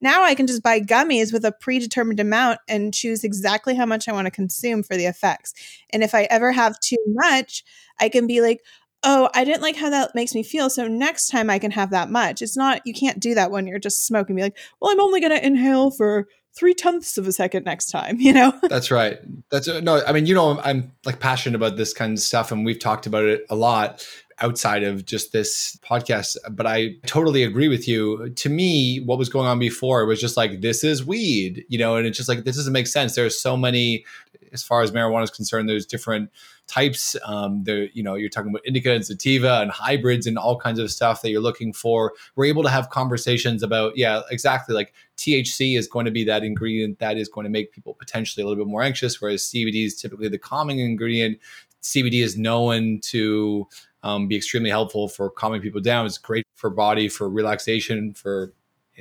[0.00, 4.08] now I can just buy gummies with a predetermined amount and choose exactly how much
[4.08, 5.54] I want to consume for the effects.
[5.90, 7.64] And if I ever have too much,
[7.98, 8.60] I can be like,
[9.02, 10.68] oh, I didn't like how that makes me feel.
[10.68, 12.42] So next time I can have that much.
[12.42, 14.36] It's not, you can't do that when you're just smoking.
[14.36, 17.90] Be like, well, I'm only going to inhale for three tenths of a second next
[17.90, 18.52] time, you know?
[18.68, 19.18] That's right.
[19.50, 20.02] That's uh, no.
[20.06, 22.78] I mean, you know, I'm, I'm like passionate about this kind of stuff, and we've
[22.78, 24.04] talked about it a lot
[24.40, 26.36] outside of just this podcast.
[26.50, 28.30] But I totally agree with you.
[28.30, 31.96] To me, what was going on before was just like this is weed, you know,
[31.96, 33.14] and it's just like this doesn't make sense.
[33.14, 34.04] There's so many,
[34.52, 35.68] as far as marijuana is concerned.
[35.68, 36.30] There's different
[36.66, 37.16] types.
[37.24, 40.78] Um, there, you know, you're talking about indica and sativa and hybrids and all kinds
[40.78, 42.12] of stuff that you're looking for.
[42.36, 44.74] We're able to have conversations about, yeah, exactly.
[44.74, 48.42] Like THC is going to be that ingredient that is going to make people potentially
[48.42, 51.38] a little bit more anxious, whereas CBD is typically the calming ingredient.
[51.82, 53.66] CBD is known to
[54.02, 56.06] um, be extremely helpful for calming people down.
[56.06, 58.52] It's great for body, for relaxation, for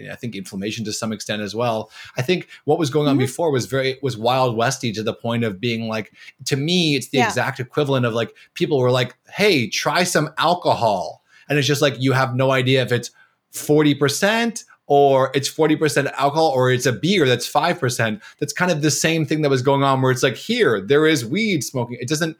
[0.10, 1.92] I think inflammation to some extent as well.
[2.16, 3.20] I think what was going on Mhm.
[3.28, 6.14] before was very was wild westy to the point of being like
[6.46, 7.28] to me it's the Yeah.
[7.28, 11.96] exact equivalent of like people were like, "Hey, try some alcohol." And it's just like
[12.00, 13.12] you have no idea if it's
[13.52, 18.22] 40% or it's 40% alcohol or it's a beer that's 5%.
[18.40, 21.06] That's kind of the same thing that was going on where it's like here there
[21.08, 21.98] is weed smoking.
[22.00, 22.38] It doesn't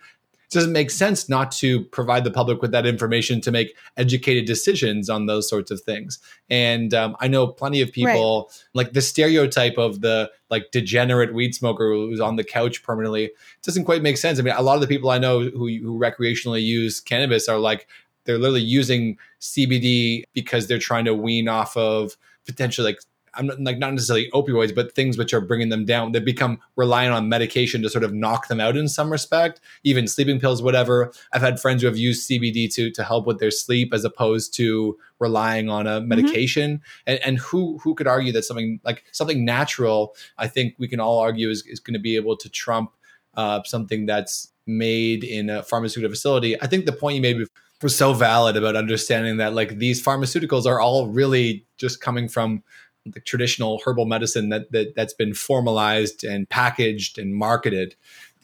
[0.50, 5.10] doesn't make sense not to provide the public with that information to make educated decisions
[5.10, 6.20] on those sorts of things.
[6.50, 11.54] And um, I know plenty of people like the stereotype of the like degenerate weed
[11.54, 13.32] smoker who's on the couch permanently
[13.62, 14.40] doesn't quite make sense.
[14.40, 17.60] I mean, a lot of the people I know who, who recreationally use cannabis are
[17.60, 17.88] like
[18.26, 23.02] they're literally using CBD because they're trying to wean off of potentially like
[23.34, 26.12] I'm not, like not necessarily opioids, but things which are bringing them down.
[26.12, 30.08] They become reliant on medication to sort of knock them out in some respect, even
[30.08, 31.12] sleeping pills, whatever.
[31.34, 34.54] I've had friends who have used CBD to to help with their sleep as opposed
[34.56, 36.78] to relying on a medication.
[36.78, 37.02] Mm-hmm.
[37.08, 40.16] And, and who who could argue that something like something natural?
[40.38, 42.92] I think we can all argue is, is going to be able to trump
[43.36, 46.62] uh, something that's made in a pharmaceutical facility.
[46.62, 47.48] I think the point you made
[47.82, 52.64] was so valid about understanding that like these pharmaceuticals are all really just coming from
[53.14, 57.96] the traditional herbal medicine that, that that's been formalized and packaged and marketed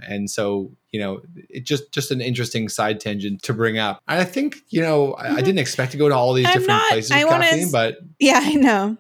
[0.04, 4.24] and so you know it just just an interesting side tangent to bring up i
[4.24, 5.22] think you know mm-hmm.
[5.22, 5.38] I, I, mm-hmm.
[5.38, 8.40] didn't expect to go to all these I'm different not, places with caffeine but yeah
[8.42, 8.98] i know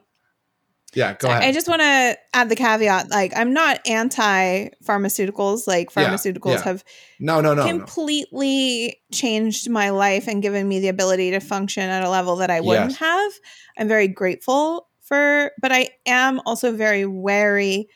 [0.94, 5.68] yeah go ahead i just want to add the caveat like i'm not anti pharmaceuticals
[5.68, 6.64] like pharmaceuticals yeah, yeah.
[6.64, 6.84] have
[7.20, 9.18] no no no completely no.
[9.18, 12.62] changed my life and given me the ability to function at a level that i
[12.62, 13.00] wouldn't yes.
[13.00, 13.32] have
[13.78, 17.88] i'm very grateful for, but I am also very wary.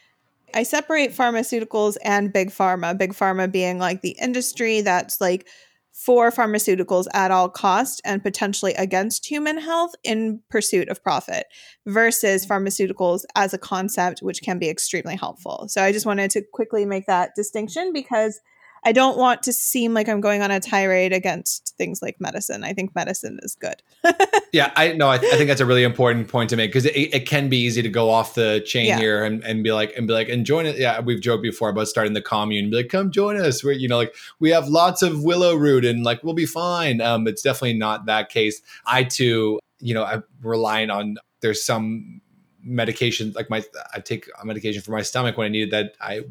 [0.53, 5.47] I separate pharmaceuticals and big pharma, big pharma being like the industry that's like
[5.93, 11.45] for pharmaceuticals at all cost and potentially against human health in pursuit of profit
[11.87, 15.65] versus pharmaceuticals as a concept which can be extremely helpful.
[15.67, 18.39] So I just wanted to quickly make that distinction because
[18.83, 22.63] I don't want to seem like I'm going on a tirade against things like medicine.
[22.63, 23.81] I think medicine is good.
[24.53, 25.09] yeah, I know.
[25.09, 27.57] I, I, think that's a really important point to make because it, it, can be
[27.57, 28.97] easy to go off the chain yeah.
[28.97, 30.77] here and, and be like and be like and join it.
[30.77, 32.69] Yeah, we've joked before about starting the commune.
[32.69, 33.63] Be like, come join us.
[33.63, 37.01] We're you know like we have lots of willow root and like we'll be fine.
[37.01, 38.61] Um, it's definitely not that case.
[38.85, 41.17] I too, you know, I'm relying on.
[41.41, 42.21] There's some
[42.61, 43.63] medication like my
[43.93, 45.93] I take a medication for my stomach when I needed that.
[46.01, 46.21] I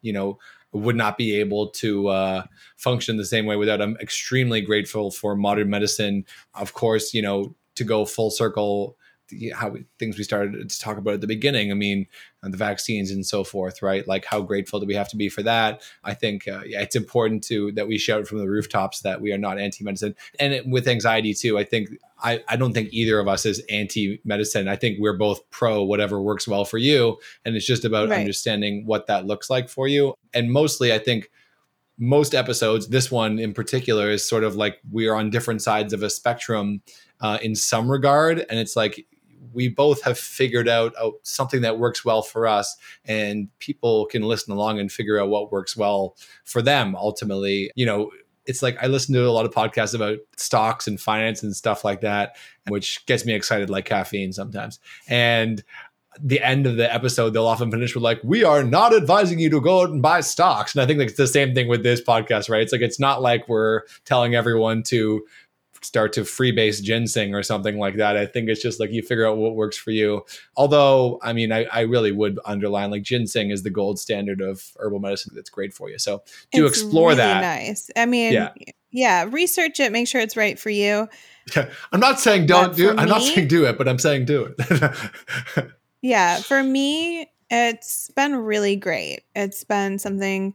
[0.00, 0.38] you know
[0.74, 2.44] would not be able to uh,
[2.76, 3.80] function the same way without.
[3.80, 6.24] I'm extremely grateful for modern medicine.
[6.54, 8.96] Of course, you know, to go full circle,
[9.54, 11.70] how we, things we started to talk about at the beginning.
[11.70, 12.06] I mean,
[12.42, 14.06] uh, the vaccines and so forth, right?
[14.06, 15.82] Like, how grateful do we have to be for that?
[16.04, 19.32] I think uh, yeah, it's important to that we shout from the rooftops that we
[19.32, 21.58] are not anti-medicine, and it, with anxiety too.
[21.58, 21.90] I think
[22.22, 24.68] I, I don't think either of us is anti-medicine.
[24.68, 28.20] I think we're both pro whatever works well for you, and it's just about right.
[28.20, 30.14] understanding what that looks like for you.
[30.32, 31.30] And mostly, I think
[31.96, 35.92] most episodes, this one in particular, is sort of like we are on different sides
[35.92, 36.82] of a spectrum
[37.20, 39.06] uh, in some regard, and it's like
[39.52, 44.22] we both have figured out oh, something that works well for us and people can
[44.22, 48.10] listen along and figure out what works well for them ultimately you know
[48.46, 51.84] it's like I listen to a lot of podcasts about stocks and finance and stuff
[51.84, 52.36] like that,
[52.68, 54.80] which gets me excited like caffeine sometimes.
[55.08, 55.62] And
[56.20, 59.50] the end of the episode, they'll often finish with like, "We are not advising you
[59.50, 62.00] to go out and buy stocks." And I think it's the same thing with this
[62.00, 62.62] podcast, right?
[62.62, 65.24] It's like it's not like we're telling everyone to
[65.84, 68.16] start to freebase ginseng or something like that.
[68.16, 70.24] I think it's just like you figure out what works for you.
[70.56, 74.72] Although, I mean, I, I really would underline like ginseng is the gold standard of
[74.78, 75.98] herbal medicine that's great for you.
[75.98, 76.22] So
[76.54, 77.40] to it's explore really that.
[77.40, 77.90] Nice.
[77.96, 78.52] I mean, yeah.
[78.90, 81.08] yeah, research it, make sure it's right for you.
[81.54, 81.70] Yeah.
[81.92, 82.98] I'm not saying don't but do it.
[82.98, 85.70] I'm not saying do it, but I'm saying do it.
[86.02, 86.38] yeah.
[86.38, 89.20] For me, it's been really great.
[89.36, 90.54] It's been something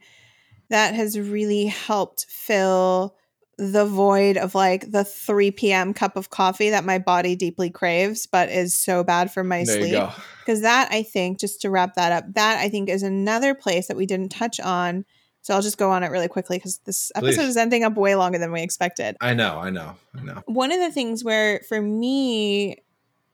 [0.69, 3.15] that has really helped fill
[3.59, 5.93] the void of like the 3 p.m.
[5.93, 9.81] cup of coffee that my body deeply craves, but is so bad for my there
[9.81, 10.03] sleep.
[10.39, 13.87] Because that, I think, just to wrap that up, that I think is another place
[13.87, 15.03] that we didn't touch on.
[15.41, 17.49] So I'll just go on it really quickly because this episode Please.
[17.49, 19.17] is ending up way longer than we expected.
[19.19, 20.41] I know, I know, I know.
[20.45, 22.77] One of the things where, for me,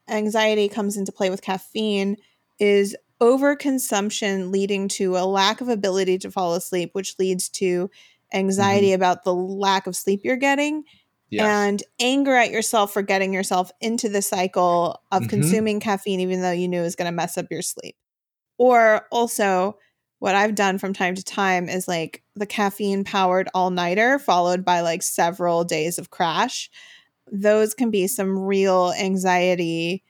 [0.07, 2.17] anxiety comes into play with caffeine
[2.59, 7.89] is overconsumption leading to a lack of ability to fall asleep, which leads to
[8.33, 8.95] anxiety mm-hmm.
[8.95, 10.83] about the lack of sleep you're getting
[11.29, 11.45] yes.
[11.45, 15.29] and anger at yourself for getting yourself into the cycle of mm-hmm.
[15.29, 17.95] consuming caffeine even though you knew it was going to mess up your sleep
[18.57, 19.77] or also
[20.19, 24.81] what i've done from time to time is like the caffeine powered all-nighter followed by
[24.81, 26.69] like several days of crash
[27.31, 30.03] those can be some real anxiety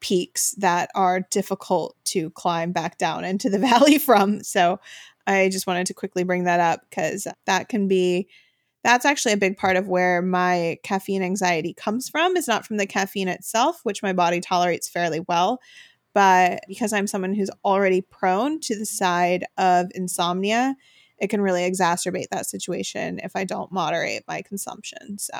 [0.00, 4.78] peaks that are difficult to climb back down into the valley from so
[5.26, 8.28] I just wanted to quickly bring that up because that can be
[8.84, 12.36] that's actually a big part of where my caffeine anxiety comes from.
[12.36, 15.60] Is not from the caffeine itself which my body tolerates fairly well
[16.14, 20.76] but because i'm someone who's already prone to the side of insomnia
[21.18, 25.34] it can really exacerbate that situation if i don't moderate my consumption so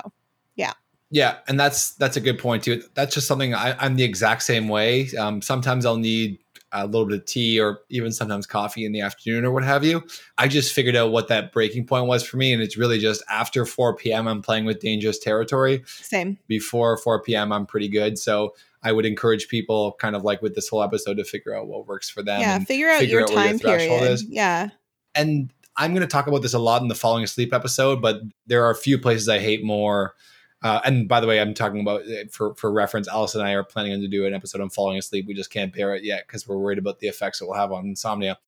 [0.56, 0.72] yeah.
[1.10, 2.82] Yeah and that's that's a good point too.
[2.94, 5.10] That's just something I, am the exact same way.
[5.18, 6.38] Um, sometimes i'll need
[6.72, 9.84] a little bit of tea or even sometimes coffee in the afternoon or what have
[9.84, 10.02] you.
[10.38, 12.52] I just figured out what that breaking point was for me.
[12.52, 15.82] And it's really just after 4 p.m., I'm playing with dangerous territory.
[15.86, 16.38] Same.
[16.46, 18.18] Before 4 p.m., I'm pretty good.
[18.18, 21.66] So I would encourage people, kind of like with this whole episode, to figure out
[21.66, 22.40] what works for them.
[22.40, 24.02] Yeah, figure out figure your out time your period.
[24.02, 24.24] Is.
[24.28, 24.70] Yeah.
[25.14, 28.22] And I'm going to talk about this a lot in the falling asleep episode, but
[28.46, 30.14] there are a few places I hate more
[30.62, 33.08] uh, and by the way, I'm talking about uh, for for reference.
[33.08, 35.26] Alice and I are planning on to do an episode on falling asleep.
[35.26, 37.72] We just can't bear it yet because we're worried about the effects it will have
[37.72, 38.38] on insomnia.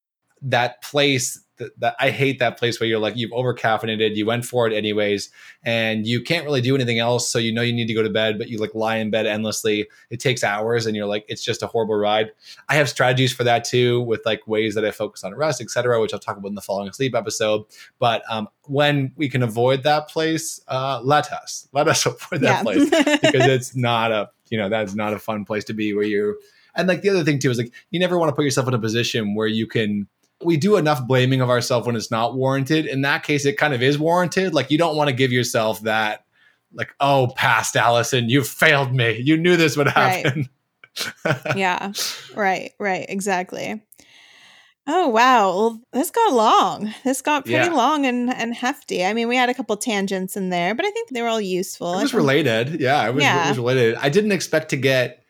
[0.45, 4.27] That place that, that I hate that place where you're like you've over caffeinated, you
[4.27, 5.31] went for it anyways,
[5.63, 7.31] and you can't really do anything else.
[7.31, 9.27] So you know you need to go to bed, but you like lie in bed
[9.27, 9.87] endlessly.
[10.11, 12.33] It takes hours, and you're like it's just a horrible ride.
[12.69, 16.01] I have strategies for that too, with like ways that I focus on rest, etc.,
[16.01, 17.65] which I'll talk about in the falling asleep episode.
[17.99, 22.43] But um, when we can avoid that place, uh, let us let us avoid that
[22.43, 22.63] yeah.
[22.63, 26.05] place because it's not a you know that's not a fun place to be where
[26.05, 26.39] you
[26.77, 28.75] and like the other thing too is like you never want to put yourself in
[28.75, 30.07] a position where you can
[30.43, 32.87] we do enough blaming of ourselves when it's not warranted.
[32.87, 34.55] In that case, it kind of is warranted.
[34.55, 36.25] Like you don't want to give yourself that,
[36.73, 39.21] like, oh, past Allison, you failed me.
[39.21, 40.49] You knew this would happen.
[41.25, 41.41] Right.
[41.57, 41.93] yeah.
[42.35, 42.73] Right.
[42.79, 43.07] Right.
[43.09, 43.83] Exactly.
[44.87, 45.49] Oh wow.
[45.49, 46.93] Well, this got long.
[47.05, 47.73] This got pretty yeah.
[47.73, 49.05] long and, and hefty.
[49.05, 51.41] I mean, we had a couple tangents in there, but I think they were all
[51.41, 51.99] useful.
[51.99, 52.81] It was related.
[52.81, 53.47] Yeah, it was, yeah.
[53.47, 53.95] it was related.
[53.95, 55.25] I didn't expect to get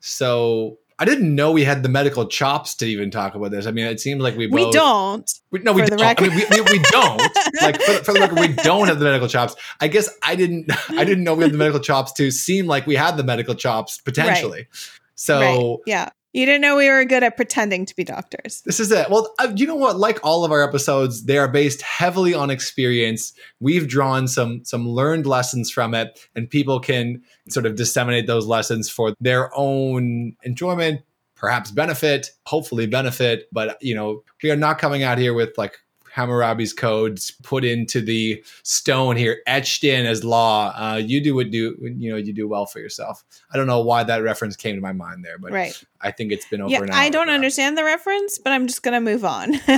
[0.00, 3.66] so I didn't know we had the medical chops to even talk about this.
[3.66, 5.32] I mean, it seems like we both, we don't.
[5.52, 6.00] We, no, we don't.
[6.00, 7.22] I mean, we, we, we don't.
[7.62, 9.54] like for, for, the record, we don't have the medical chops.
[9.80, 10.72] I guess I didn't.
[10.90, 13.54] I didn't know we had the medical chops to seem like we had the medical
[13.54, 14.58] chops potentially.
[14.58, 14.90] Right.
[15.14, 15.78] So right.
[15.86, 18.62] yeah, you didn't know we were good at pretending to be doctors.
[18.66, 19.08] This is it.
[19.10, 19.96] Well, uh, you know what?
[19.96, 23.32] Like all of our episodes, they are based heavily on experience.
[23.60, 28.46] We've drawn some some learned lessons from it, and people can sort of disseminate those
[28.46, 31.00] lessons for their own enjoyment,
[31.34, 33.48] perhaps benefit, hopefully benefit.
[33.50, 35.78] But you know, we are not coming out here with like
[36.12, 40.72] Hammurabi's codes put into the stone here, etched in as law.
[40.76, 43.24] Uh, you do what do you know you do well for yourself.
[43.52, 45.84] I don't know why that reference came to my mind there, but right.
[46.00, 46.70] I think it's been over.
[46.70, 49.54] Yeah, I don't understand the reference, but I'm just gonna move on.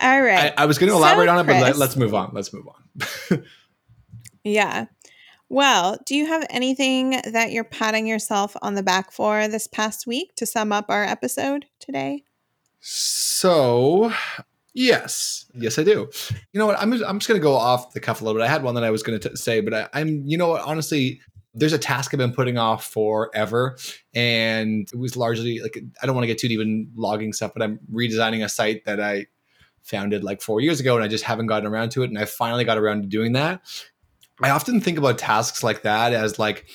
[0.00, 0.52] All right.
[0.56, 2.30] I, I was going to elaborate so, on it, Chris, but let, let's move on.
[2.32, 3.44] Let's move on.
[4.44, 4.86] yeah.
[5.48, 10.06] Well, do you have anything that you're patting yourself on the back for this past
[10.06, 12.24] week to sum up our episode today?
[12.80, 14.12] So,
[14.72, 16.08] Yes, yes, I do.
[16.52, 16.78] You know what?
[16.78, 18.44] I'm I'm just gonna go off the cuff a little bit.
[18.44, 20.62] I had one that I was gonna say, but I, I'm you know what?
[20.62, 21.20] Honestly,
[21.54, 23.76] there's a task I've been putting off forever,
[24.14, 27.52] and it was largely like I don't want to get too deep in logging stuff,
[27.52, 29.26] but I'm redesigning a site that I
[29.82, 32.24] founded like four years ago, and I just haven't gotten around to it, and I
[32.24, 33.62] finally got around to doing that.
[34.42, 36.66] I often think about tasks like that as like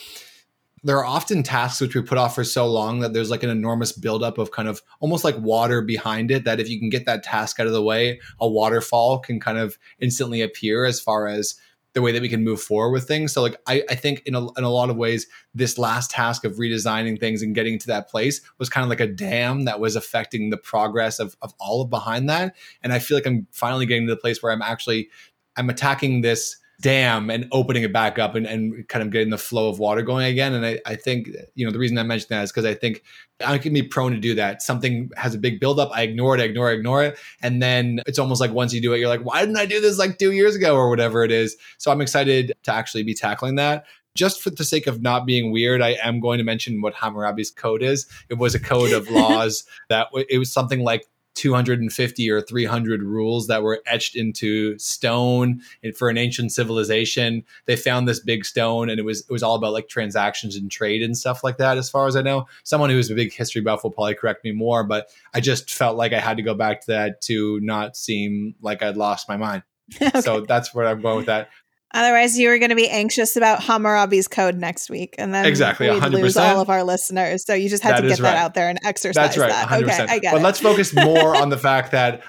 [0.86, 3.50] there are often tasks which we put off for so long that there's like an
[3.50, 6.44] enormous buildup of kind of almost like water behind it.
[6.44, 9.58] That if you can get that task out of the way, a waterfall can kind
[9.58, 11.56] of instantly appear as far as
[11.94, 13.34] the way that we can move forward with things.
[13.34, 15.26] So like I, I think in a, in a lot of ways,
[15.56, 19.00] this last task of redesigning things and getting to that place was kind of like
[19.00, 22.56] a dam that was affecting the progress of, of all of behind that.
[22.84, 25.10] And I feel like I'm finally getting to the place where I'm actually
[25.56, 29.38] I'm attacking this dam and opening it back up and, and kind of getting the
[29.38, 30.54] flow of water going again.
[30.54, 33.04] And I, I think, you know, the reason I mentioned that is because I think
[33.46, 34.62] I can be prone to do that.
[34.62, 37.18] Something has a big buildup, I ignore it, I ignore it, ignore it.
[37.42, 39.80] And then it's almost like once you do it, you're like, why didn't I do
[39.80, 41.56] this like two years ago or whatever it is?
[41.78, 45.52] So I'm excited to actually be tackling that just for the sake of not being
[45.52, 48.08] weird, I am going to mention what Hammurabi's code is.
[48.30, 51.06] It was a code of laws that it was something like
[51.36, 57.44] 250 or 300 rules that were etched into stone and for an ancient civilization.
[57.66, 60.72] They found this big stone and it was it was all about like transactions and
[60.72, 62.48] trade and stuff like that as far as i know.
[62.64, 65.98] Someone who's a big history buff will probably correct me more but i just felt
[65.98, 69.38] like i had to go back to that to not seem like i'd lost my
[69.38, 69.64] mind.
[70.02, 70.20] Okay.
[70.22, 71.50] so that's where i'm going with that
[71.96, 75.90] Otherwise, you were going to be anxious about Hammurabi's code next week, and then exactly
[75.90, 76.12] we'd 100%.
[76.12, 77.46] lose all of our listeners.
[77.46, 78.32] So you just had that to get right.
[78.32, 79.70] that out there and exercise That's right, that.
[79.70, 79.84] 100%.
[79.84, 80.44] Okay, I get but it.
[80.44, 82.22] let's focus more on the fact that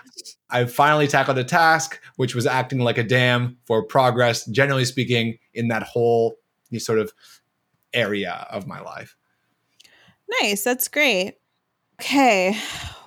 [0.49, 5.39] I finally tackled a task which was acting like a dam for progress, generally speaking,
[5.53, 6.37] in that whole
[6.79, 7.13] sort of
[7.93, 9.17] area of my life.
[10.41, 10.63] Nice.
[10.63, 11.35] That's great.
[12.01, 12.57] Okay.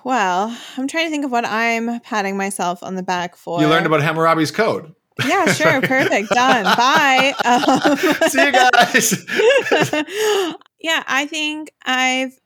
[0.04, 3.62] Well, I'm trying to think of what I'm patting myself on the back for.
[3.62, 4.94] You learned about Hammurabi's code.
[5.26, 5.80] Yeah, sure.
[5.82, 6.30] Perfect.
[6.30, 6.64] Done.
[6.64, 7.34] Bye.
[7.44, 7.96] Um,
[8.28, 9.12] See you guys.
[10.80, 12.38] yeah, I think I've,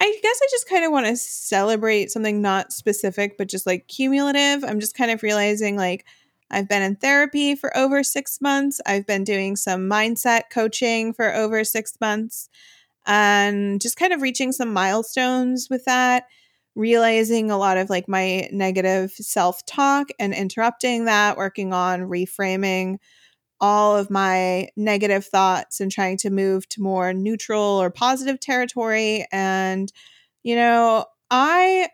[0.00, 3.88] I guess I just kind of want to celebrate something not specific, but just like
[3.88, 4.64] cumulative.
[4.64, 6.04] I'm just kind of realizing like
[6.50, 8.80] I've been in therapy for over six months.
[8.86, 12.48] I've been doing some mindset coaching for over six months.
[13.06, 16.24] and just kind of reaching some milestones with that
[16.78, 22.96] realizing a lot of like my negative self talk and interrupting that, working on reframing
[23.60, 29.26] all of my negative thoughts and trying to move to more neutral or positive territory.
[29.32, 29.92] And,
[30.44, 31.88] you know, I,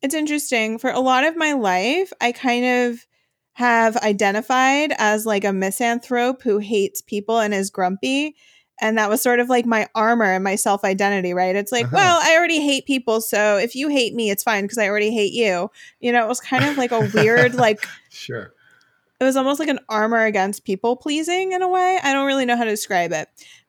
[0.00, 3.06] it's interesting for a lot of my life, I kind of
[3.52, 8.34] have identified as like a misanthrope who hates people and is grumpy
[8.80, 11.56] and that was sort of like my armor and my self identity right?
[11.56, 11.96] It's like uh-huh.
[11.96, 15.12] well i already hate people so if you hate me it's fine because i already
[15.12, 15.70] hate you.
[16.00, 18.54] You know it was kind of like a weird like sure.
[19.20, 21.98] it was almost like an armor against people pleasing in a way.
[22.02, 23.28] I don't really know how to describe it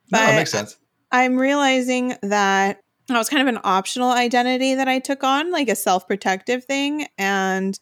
[0.09, 0.77] but no, it makes sense.
[1.11, 5.69] I'm realizing that that was kind of an optional identity that i took on like
[5.69, 7.79] a self-protective thing and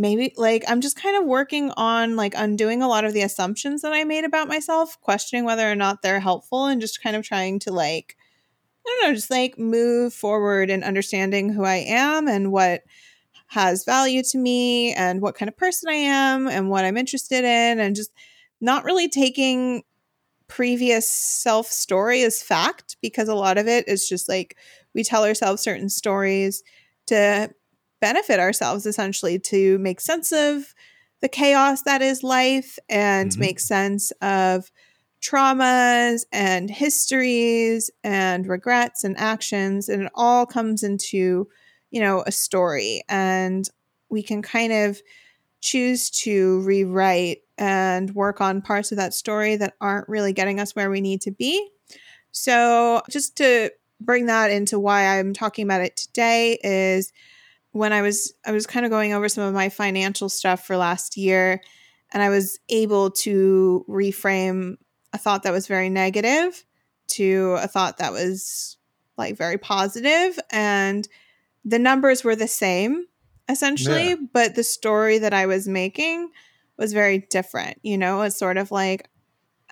[0.00, 3.82] maybe like I'm just kind of working on like undoing a lot of the assumptions
[3.82, 7.22] that I made about myself, questioning whether or not they're helpful and just kind of
[7.22, 8.16] trying to like
[8.86, 12.82] I don't know, just like move forward and understanding who I am and what
[13.48, 17.44] has value to me and what kind of person I am and what I'm interested
[17.44, 18.10] in and just
[18.60, 19.82] not really taking
[20.48, 24.56] previous self story as fact because a lot of it is just like
[24.94, 26.62] we tell ourselves certain stories
[27.08, 27.50] to
[28.00, 30.74] benefit ourselves essentially to make sense of
[31.20, 33.40] the chaos that is life and mm-hmm.
[33.40, 34.70] make sense of
[35.20, 41.46] traumas and histories and regrets and actions and it all comes into
[41.90, 43.68] you know a story and
[44.08, 45.00] we can kind of
[45.60, 50.74] choose to rewrite and work on parts of that story that aren't really getting us
[50.74, 51.68] where we need to be
[52.32, 53.68] so just to
[54.00, 57.12] bring that into why i'm talking about it today is
[57.72, 60.76] when I was I was kind of going over some of my financial stuff for
[60.76, 61.60] last year
[62.12, 64.76] and I was able to reframe
[65.12, 66.64] a thought that was very negative
[67.08, 68.76] to a thought that was
[69.16, 71.06] like very positive and
[71.64, 73.04] the numbers were the same
[73.48, 74.16] essentially yeah.
[74.32, 76.30] but the story that I was making
[76.76, 79.08] was very different you know it's sort of like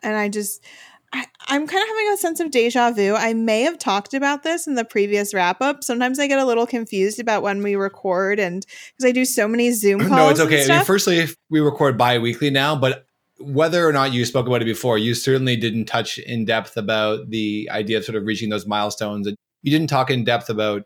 [0.02, 0.64] and I just
[1.12, 3.14] I, am kind of having a sense of deja vu.
[3.14, 5.82] I may have talked about this in the previous wrap up.
[5.82, 8.64] Sometimes I get a little confused about when we record, and
[8.96, 10.10] because I do so many Zoom calls.
[10.18, 10.64] No, it's okay.
[10.64, 13.06] I mean, firstly, we record bi weekly now, but
[13.38, 17.30] whether or not you spoke about it before, you certainly didn't touch in depth about
[17.30, 19.28] the idea of sort of reaching those milestones.
[19.62, 20.84] You didn't talk in depth about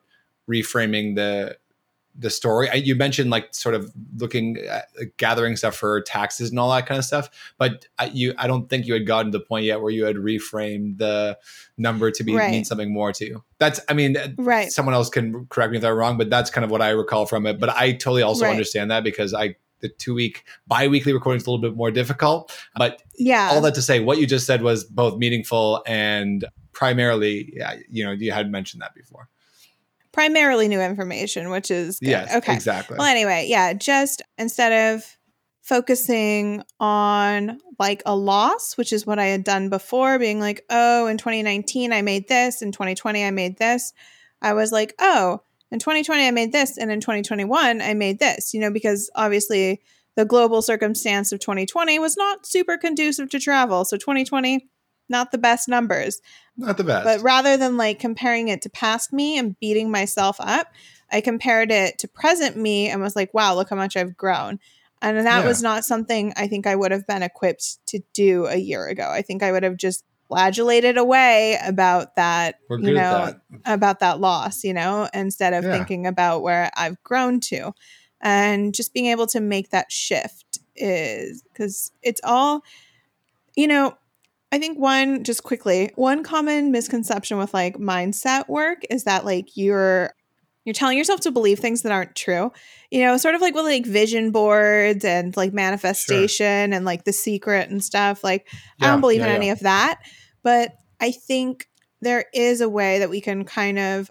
[0.48, 1.56] reframing the
[2.14, 2.68] the story.
[2.68, 6.86] I, you mentioned like sort of looking at gathering stuff for taxes and all that
[6.86, 9.64] kind of stuff, but I, you I don't think you had gotten to the point
[9.64, 11.38] yet where you had reframed the
[11.78, 12.50] number to be right.
[12.50, 13.44] mean something more to you.
[13.58, 14.70] That's I mean, uh, right.
[14.70, 17.26] Someone else can correct me if I'm wrong, but that's kind of what I recall
[17.26, 17.58] from it.
[17.58, 18.50] But I totally also right.
[18.50, 22.56] understand that because I the two week bi-weekly recording is a little bit more difficult.
[22.76, 27.52] But yeah, all that to say, what you just said was both meaningful and primarily,
[27.56, 29.28] yeah, you know, you had mentioned that before
[30.12, 32.10] primarily new information, which is good.
[32.10, 32.54] Yes, okay.
[32.54, 32.96] Exactly.
[32.98, 35.04] Well, anyway, yeah, just instead of
[35.62, 41.06] focusing on like a loss, which is what I had done before, being like, oh,
[41.06, 43.92] in 2019, I made this, in 2020, I made this.
[44.40, 45.40] I was like, oh,
[45.70, 49.80] in 2020, I made this, and in 2021, I made this, you know, because obviously
[50.16, 53.84] the global circumstance of 2020 was not super conducive to travel.
[53.84, 54.68] So 2020,
[55.12, 56.20] not the best numbers.
[56.56, 57.04] Not the best.
[57.04, 60.72] But rather than like comparing it to past me and beating myself up,
[61.12, 64.58] I compared it to present me and was like, wow, look how much I've grown.
[65.00, 65.46] And that yeah.
[65.46, 69.08] was not something I think I would have been equipped to do a year ago.
[69.08, 73.60] I think I would have just flagellated away about that, you know, that.
[73.66, 75.72] about that loss, you know, instead of yeah.
[75.72, 77.72] thinking about where I've grown to.
[78.20, 82.62] And just being able to make that shift is because it's all,
[83.56, 83.94] you know,
[84.52, 89.56] I think one just quickly, one common misconception with like mindset work is that like
[89.56, 90.12] you're
[90.64, 92.52] you're telling yourself to believe things that aren't true.
[92.90, 96.76] You know, sort of like with like vision boards and like manifestation sure.
[96.76, 98.22] and like the secret and stuff.
[98.22, 98.46] Like
[98.78, 99.36] yeah, I don't believe yeah, in yeah.
[99.36, 100.02] any of that,
[100.42, 101.68] but I think
[102.02, 104.10] there is a way that we can kind of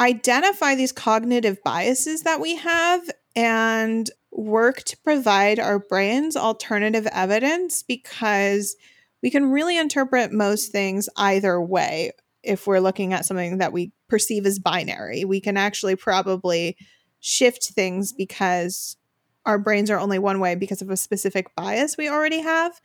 [0.00, 3.02] identify these cognitive biases that we have
[3.36, 8.76] and work to provide our brains alternative evidence because
[9.22, 12.12] we can really interpret most things either way
[12.42, 15.24] if we're looking at something that we perceive as binary.
[15.24, 16.76] We can actually probably
[17.20, 18.96] shift things because
[19.44, 22.80] our brains are only one way because of a specific bias we already have.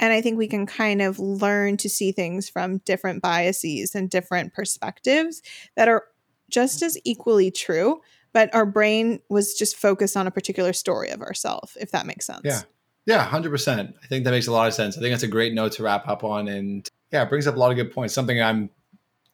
[0.00, 4.08] And I think we can kind of learn to see things from different biases and
[4.08, 5.42] different perspectives
[5.76, 6.04] that are
[6.50, 8.00] just as equally true,
[8.32, 12.26] but our brain was just focused on a particular story of ourselves, if that makes
[12.26, 12.42] sense.
[12.44, 12.62] Yeah.
[13.08, 13.96] Yeah, hundred percent.
[14.04, 14.98] I think that makes a lot of sense.
[14.98, 17.56] I think that's a great note to wrap up on, and yeah, it brings up
[17.56, 18.12] a lot of good points.
[18.12, 18.68] Something I'm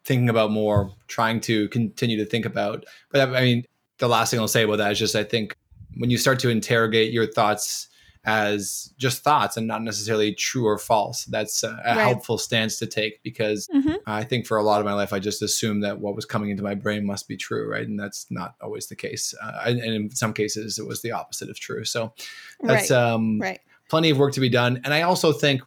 [0.05, 2.85] thinking about more, trying to continue to think about.
[3.11, 3.65] But I mean,
[3.99, 5.57] the last thing I'll say about that is just I think
[5.97, 7.89] when you start to interrogate your thoughts
[8.25, 11.25] as just thoughts and not necessarily true or false.
[11.27, 11.99] That's a, a right.
[11.99, 13.95] helpful stance to take because mm-hmm.
[14.07, 16.51] I think for a lot of my life, I just assumed that what was coming
[16.51, 17.87] into my brain must be true, right?
[17.87, 19.35] And that's not always the case.
[19.43, 21.85] Uh, and in some cases, it was the opposite of true.
[21.85, 22.15] So
[22.61, 22.99] that's right.
[22.99, 23.61] Um, right.
[23.91, 24.81] plenty of work to be done.
[24.85, 25.61] And I also think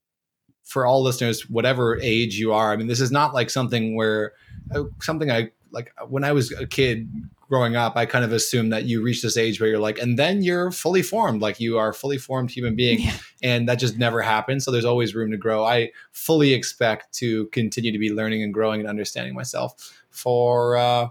[0.64, 4.34] for all listeners, whatever age you are, I mean, this is not like something where
[4.74, 7.10] uh, something I like when I was a kid
[7.50, 10.18] growing up, I kind of assumed that you reach this age where you're like, and
[10.20, 13.00] then you're fully formed, like you are a fully formed human being.
[13.02, 13.14] Yeah.
[13.42, 14.66] And that just never happens.
[14.66, 15.64] So there's always room to grow.
[15.66, 21.10] I fully expect to continue to be learning and growing and understanding myself for, uh,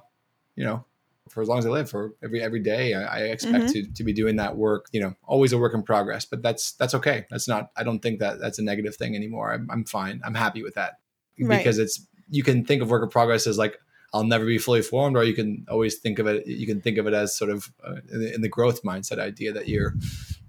[0.57, 0.85] you know,
[1.29, 3.73] for as long as I live, for every every day, I, I expect mm-hmm.
[3.73, 4.87] to to be doing that work.
[4.93, 7.27] You know, always a work in progress, but that's that's okay.
[7.29, 7.73] That's not.
[7.77, 9.53] I don't think that that's a negative thing anymore.
[9.53, 10.23] I'm, I'm fine.
[10.25, 10.95] I'm happy with that
[11.39, 11.59] right.
[11.59, 13.79] because it's you can think of work in progress as like
[14.13, 16.47] I'll never be fully formed, or you can always think of it.
[16.47, 19.19] You can think of it as sort of uh, in, the, in, the, growth mindset
[19.19, 19.95] idea that you're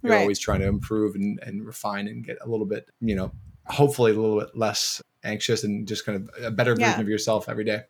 [0.04, 0.22] you're right.
[0.22, 3.32] always trying to improve and, and refine and get a little bit, you know,
[3.66, 7.02] hopefully a little bit less anxious and just kind of a better version yeah.
[7.02, 7.84] of yourself every day.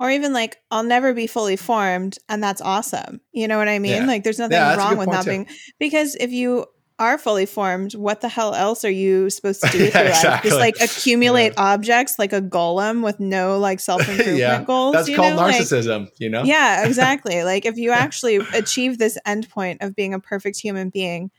[0.00, 3.20] Or even like, I'll never be fully formed, and that's awesome.
[3.32, 4.02] You know what I mean?
[4.02, 4.06] Yeah.
[4.06, 5.46] Like, there's nothing yeah, wrong with not being
[5.78, 6.66] because if you
[6.98, 10.30] are fully formed, what the hell else are you supposed to do with your exactly.
[10.30, 10.42] life?
[10.42, 11.74] Just like accumulate yeah.
[11.74, 14.62] objects like a golem with no like self improvement yeah.
[14.62, 14.94] goals.
[14.94, 15.42] That's called know?
[15.42, 16.44] narcissism, like, you know?
[16.44, 17.42] Yeah, exactly.
[17.44, 21.30] like if you actually achieve this endpoint of being a perfect human being,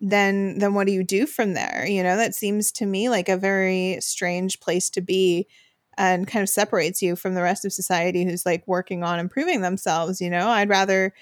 [0.00, 1.84] then then what do you do from there?
[1.86, 5.46] You know, that seems to me like a very strange place to be
[5.96, 9.60] and kind of separates you from the rest of society who's like working on improving
[9.60, 10.48] themselves, you know?
[10.48, 11.12] I'd rather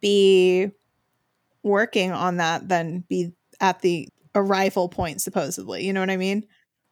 [0.00, 0.72] be
[1.66, 6.46] working on that than be at the arrival point supposedly you know what i mean?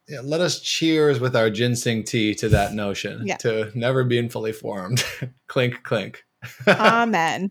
[0.07, 3.37] Yeah, let us cheers with our ginseng tea to that notion yeah.
[3.37, 5.03] to never being fully formed.
[5.47, 6.23] Clink clink.
[6.67, 7.49] Amen.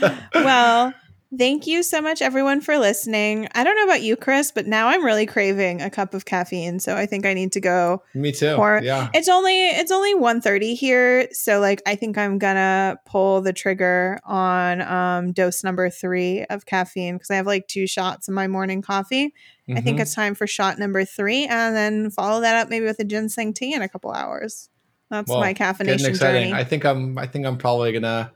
[0.34, 0.94] Well
[1.36, 3.48] Thank you so much, everyone, for listening.
[3.54, 6.78] I don't know about you, Chris, but now I'm really craving a cup of caffeine,
[6.78, 8.02] so I think I need to go.
[8.14, 8.54] Me too.
[8.54, 8.80] Pour.
[8.82, 9.08] Yeah.
[9.12, 14.18] It's only it's only 1.30 here, so like I think I'm gonna pull the trigger
[14.24, 18.46] on um, dose number three of caffeine because I have like two shots in my
[18.46, 19.26] morning coffee.
[19.26, 19.72] Mm-hmm.
[19.72, 20.02] I think mm-hmm.
[20.02, 23.52] it's time for shot number three, and then follow that up maybe with a ginseng
[23.52, 24.70] tea in a couple hours.
[25.10, 26.52] That's well, my caffeination journey.
[26.52, 28.32] I think I'm I think I'm probably gonna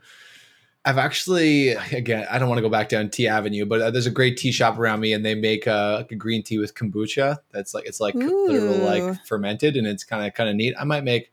[0.83, 4.07] I've actually, again, I don't want to go back down Tea Avenue, but uh, there's
[4.07, 6.73] a great tea shop around me, and they make uh, like a green tea with
[6.73, 7.37] kombucha.
[7.51, 10.73] That's like it's like literal like fermented, and it's kind of kind of neat.
[10.79, 11.31] I might make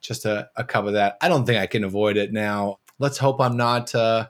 [0.00, 1.16] just a, a cup of that.
[1.20, 2.78] I don't think I can avoid it now.
[2.98, 4.28] Let's hope I'm not uh,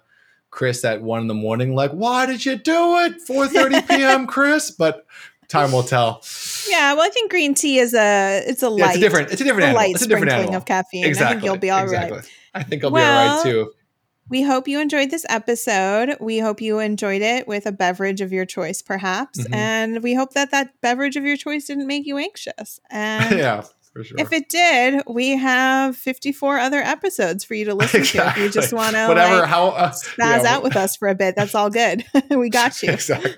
[0.51, 1.75] Chris at one in the morning.
[1.75, 3.27] Like, why did you do it?
[3.29, 4.27] 4:30 p.m.
[4.29, 5.05] Chris, but
[5.49, 6.23] time will tell.
[6.68, 8.79] Yeah, well, I think green tea is a it's a light.
[8.79, 9.33] Yeah, it's a different.
[9.33, 9.95] It's a different animal.
[9.95, 11.05] It's a different animal of caffeine.
[11.05, 11.27] Exactly.
[11.27, 12.18] I think you'll be all exactly.
[12.18, 12.31] right.
[12.55, 13.73] I think I'll well, be all right too.
[14.31, 16.16] We hope you enjoyed this episode.
[16.20, 19.41] We hope you enjoyed it with a beverage of your choice, perhaps.
[19.41, 19.55] Mm-hmm.
[19.55, 22.81] And we hope that that beverage of your choice didn't make you anxious.
[22.91, 23.64] And yeah.
[23.93, 24.20] Sure.
[24.20, 28.43] If it did, we have 54 other episodes for you to listen exactly.
[28.43, 28.47] to.
[28.47, 30.45] If you just want to whatever like, how uh, yeah.
[30.47, 32.05] out with us for a bit, that's all good.
[32.31, 32.93] we got you.
[32.93, 33.35] Exactly.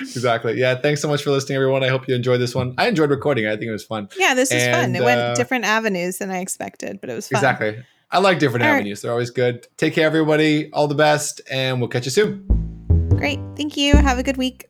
[0.00, 0.60] Exactly.
[0.60, 0.74] Yeah.
[0.74, 1.82] Thanks so much for listening, everyone.
[1.82, 2.74] I hope you enjoyed this one.
[2.76, 3.46] I enjoyed recording.
[3.46, 4.10] I think it was fun.
[4.18, 4.94] Yeah, this was fun.
[4.94, 7.38] It uh, went different avenues than I expected, but it was fun.
[7.38, 7.82] Exactly.
[8.10, 8.98] I like different All avenues.
[8.98, 9.02] Right.
[9.02, 9.66] They're always good.
[9.76, 10.70] Take care, everybody.
[10.72, 12.44] All the best, and we'll catch you soon.
[13.10, 13.40] Great.
[13.56, 13.96] Thank you.
[13.96, 14.68] Have a good week.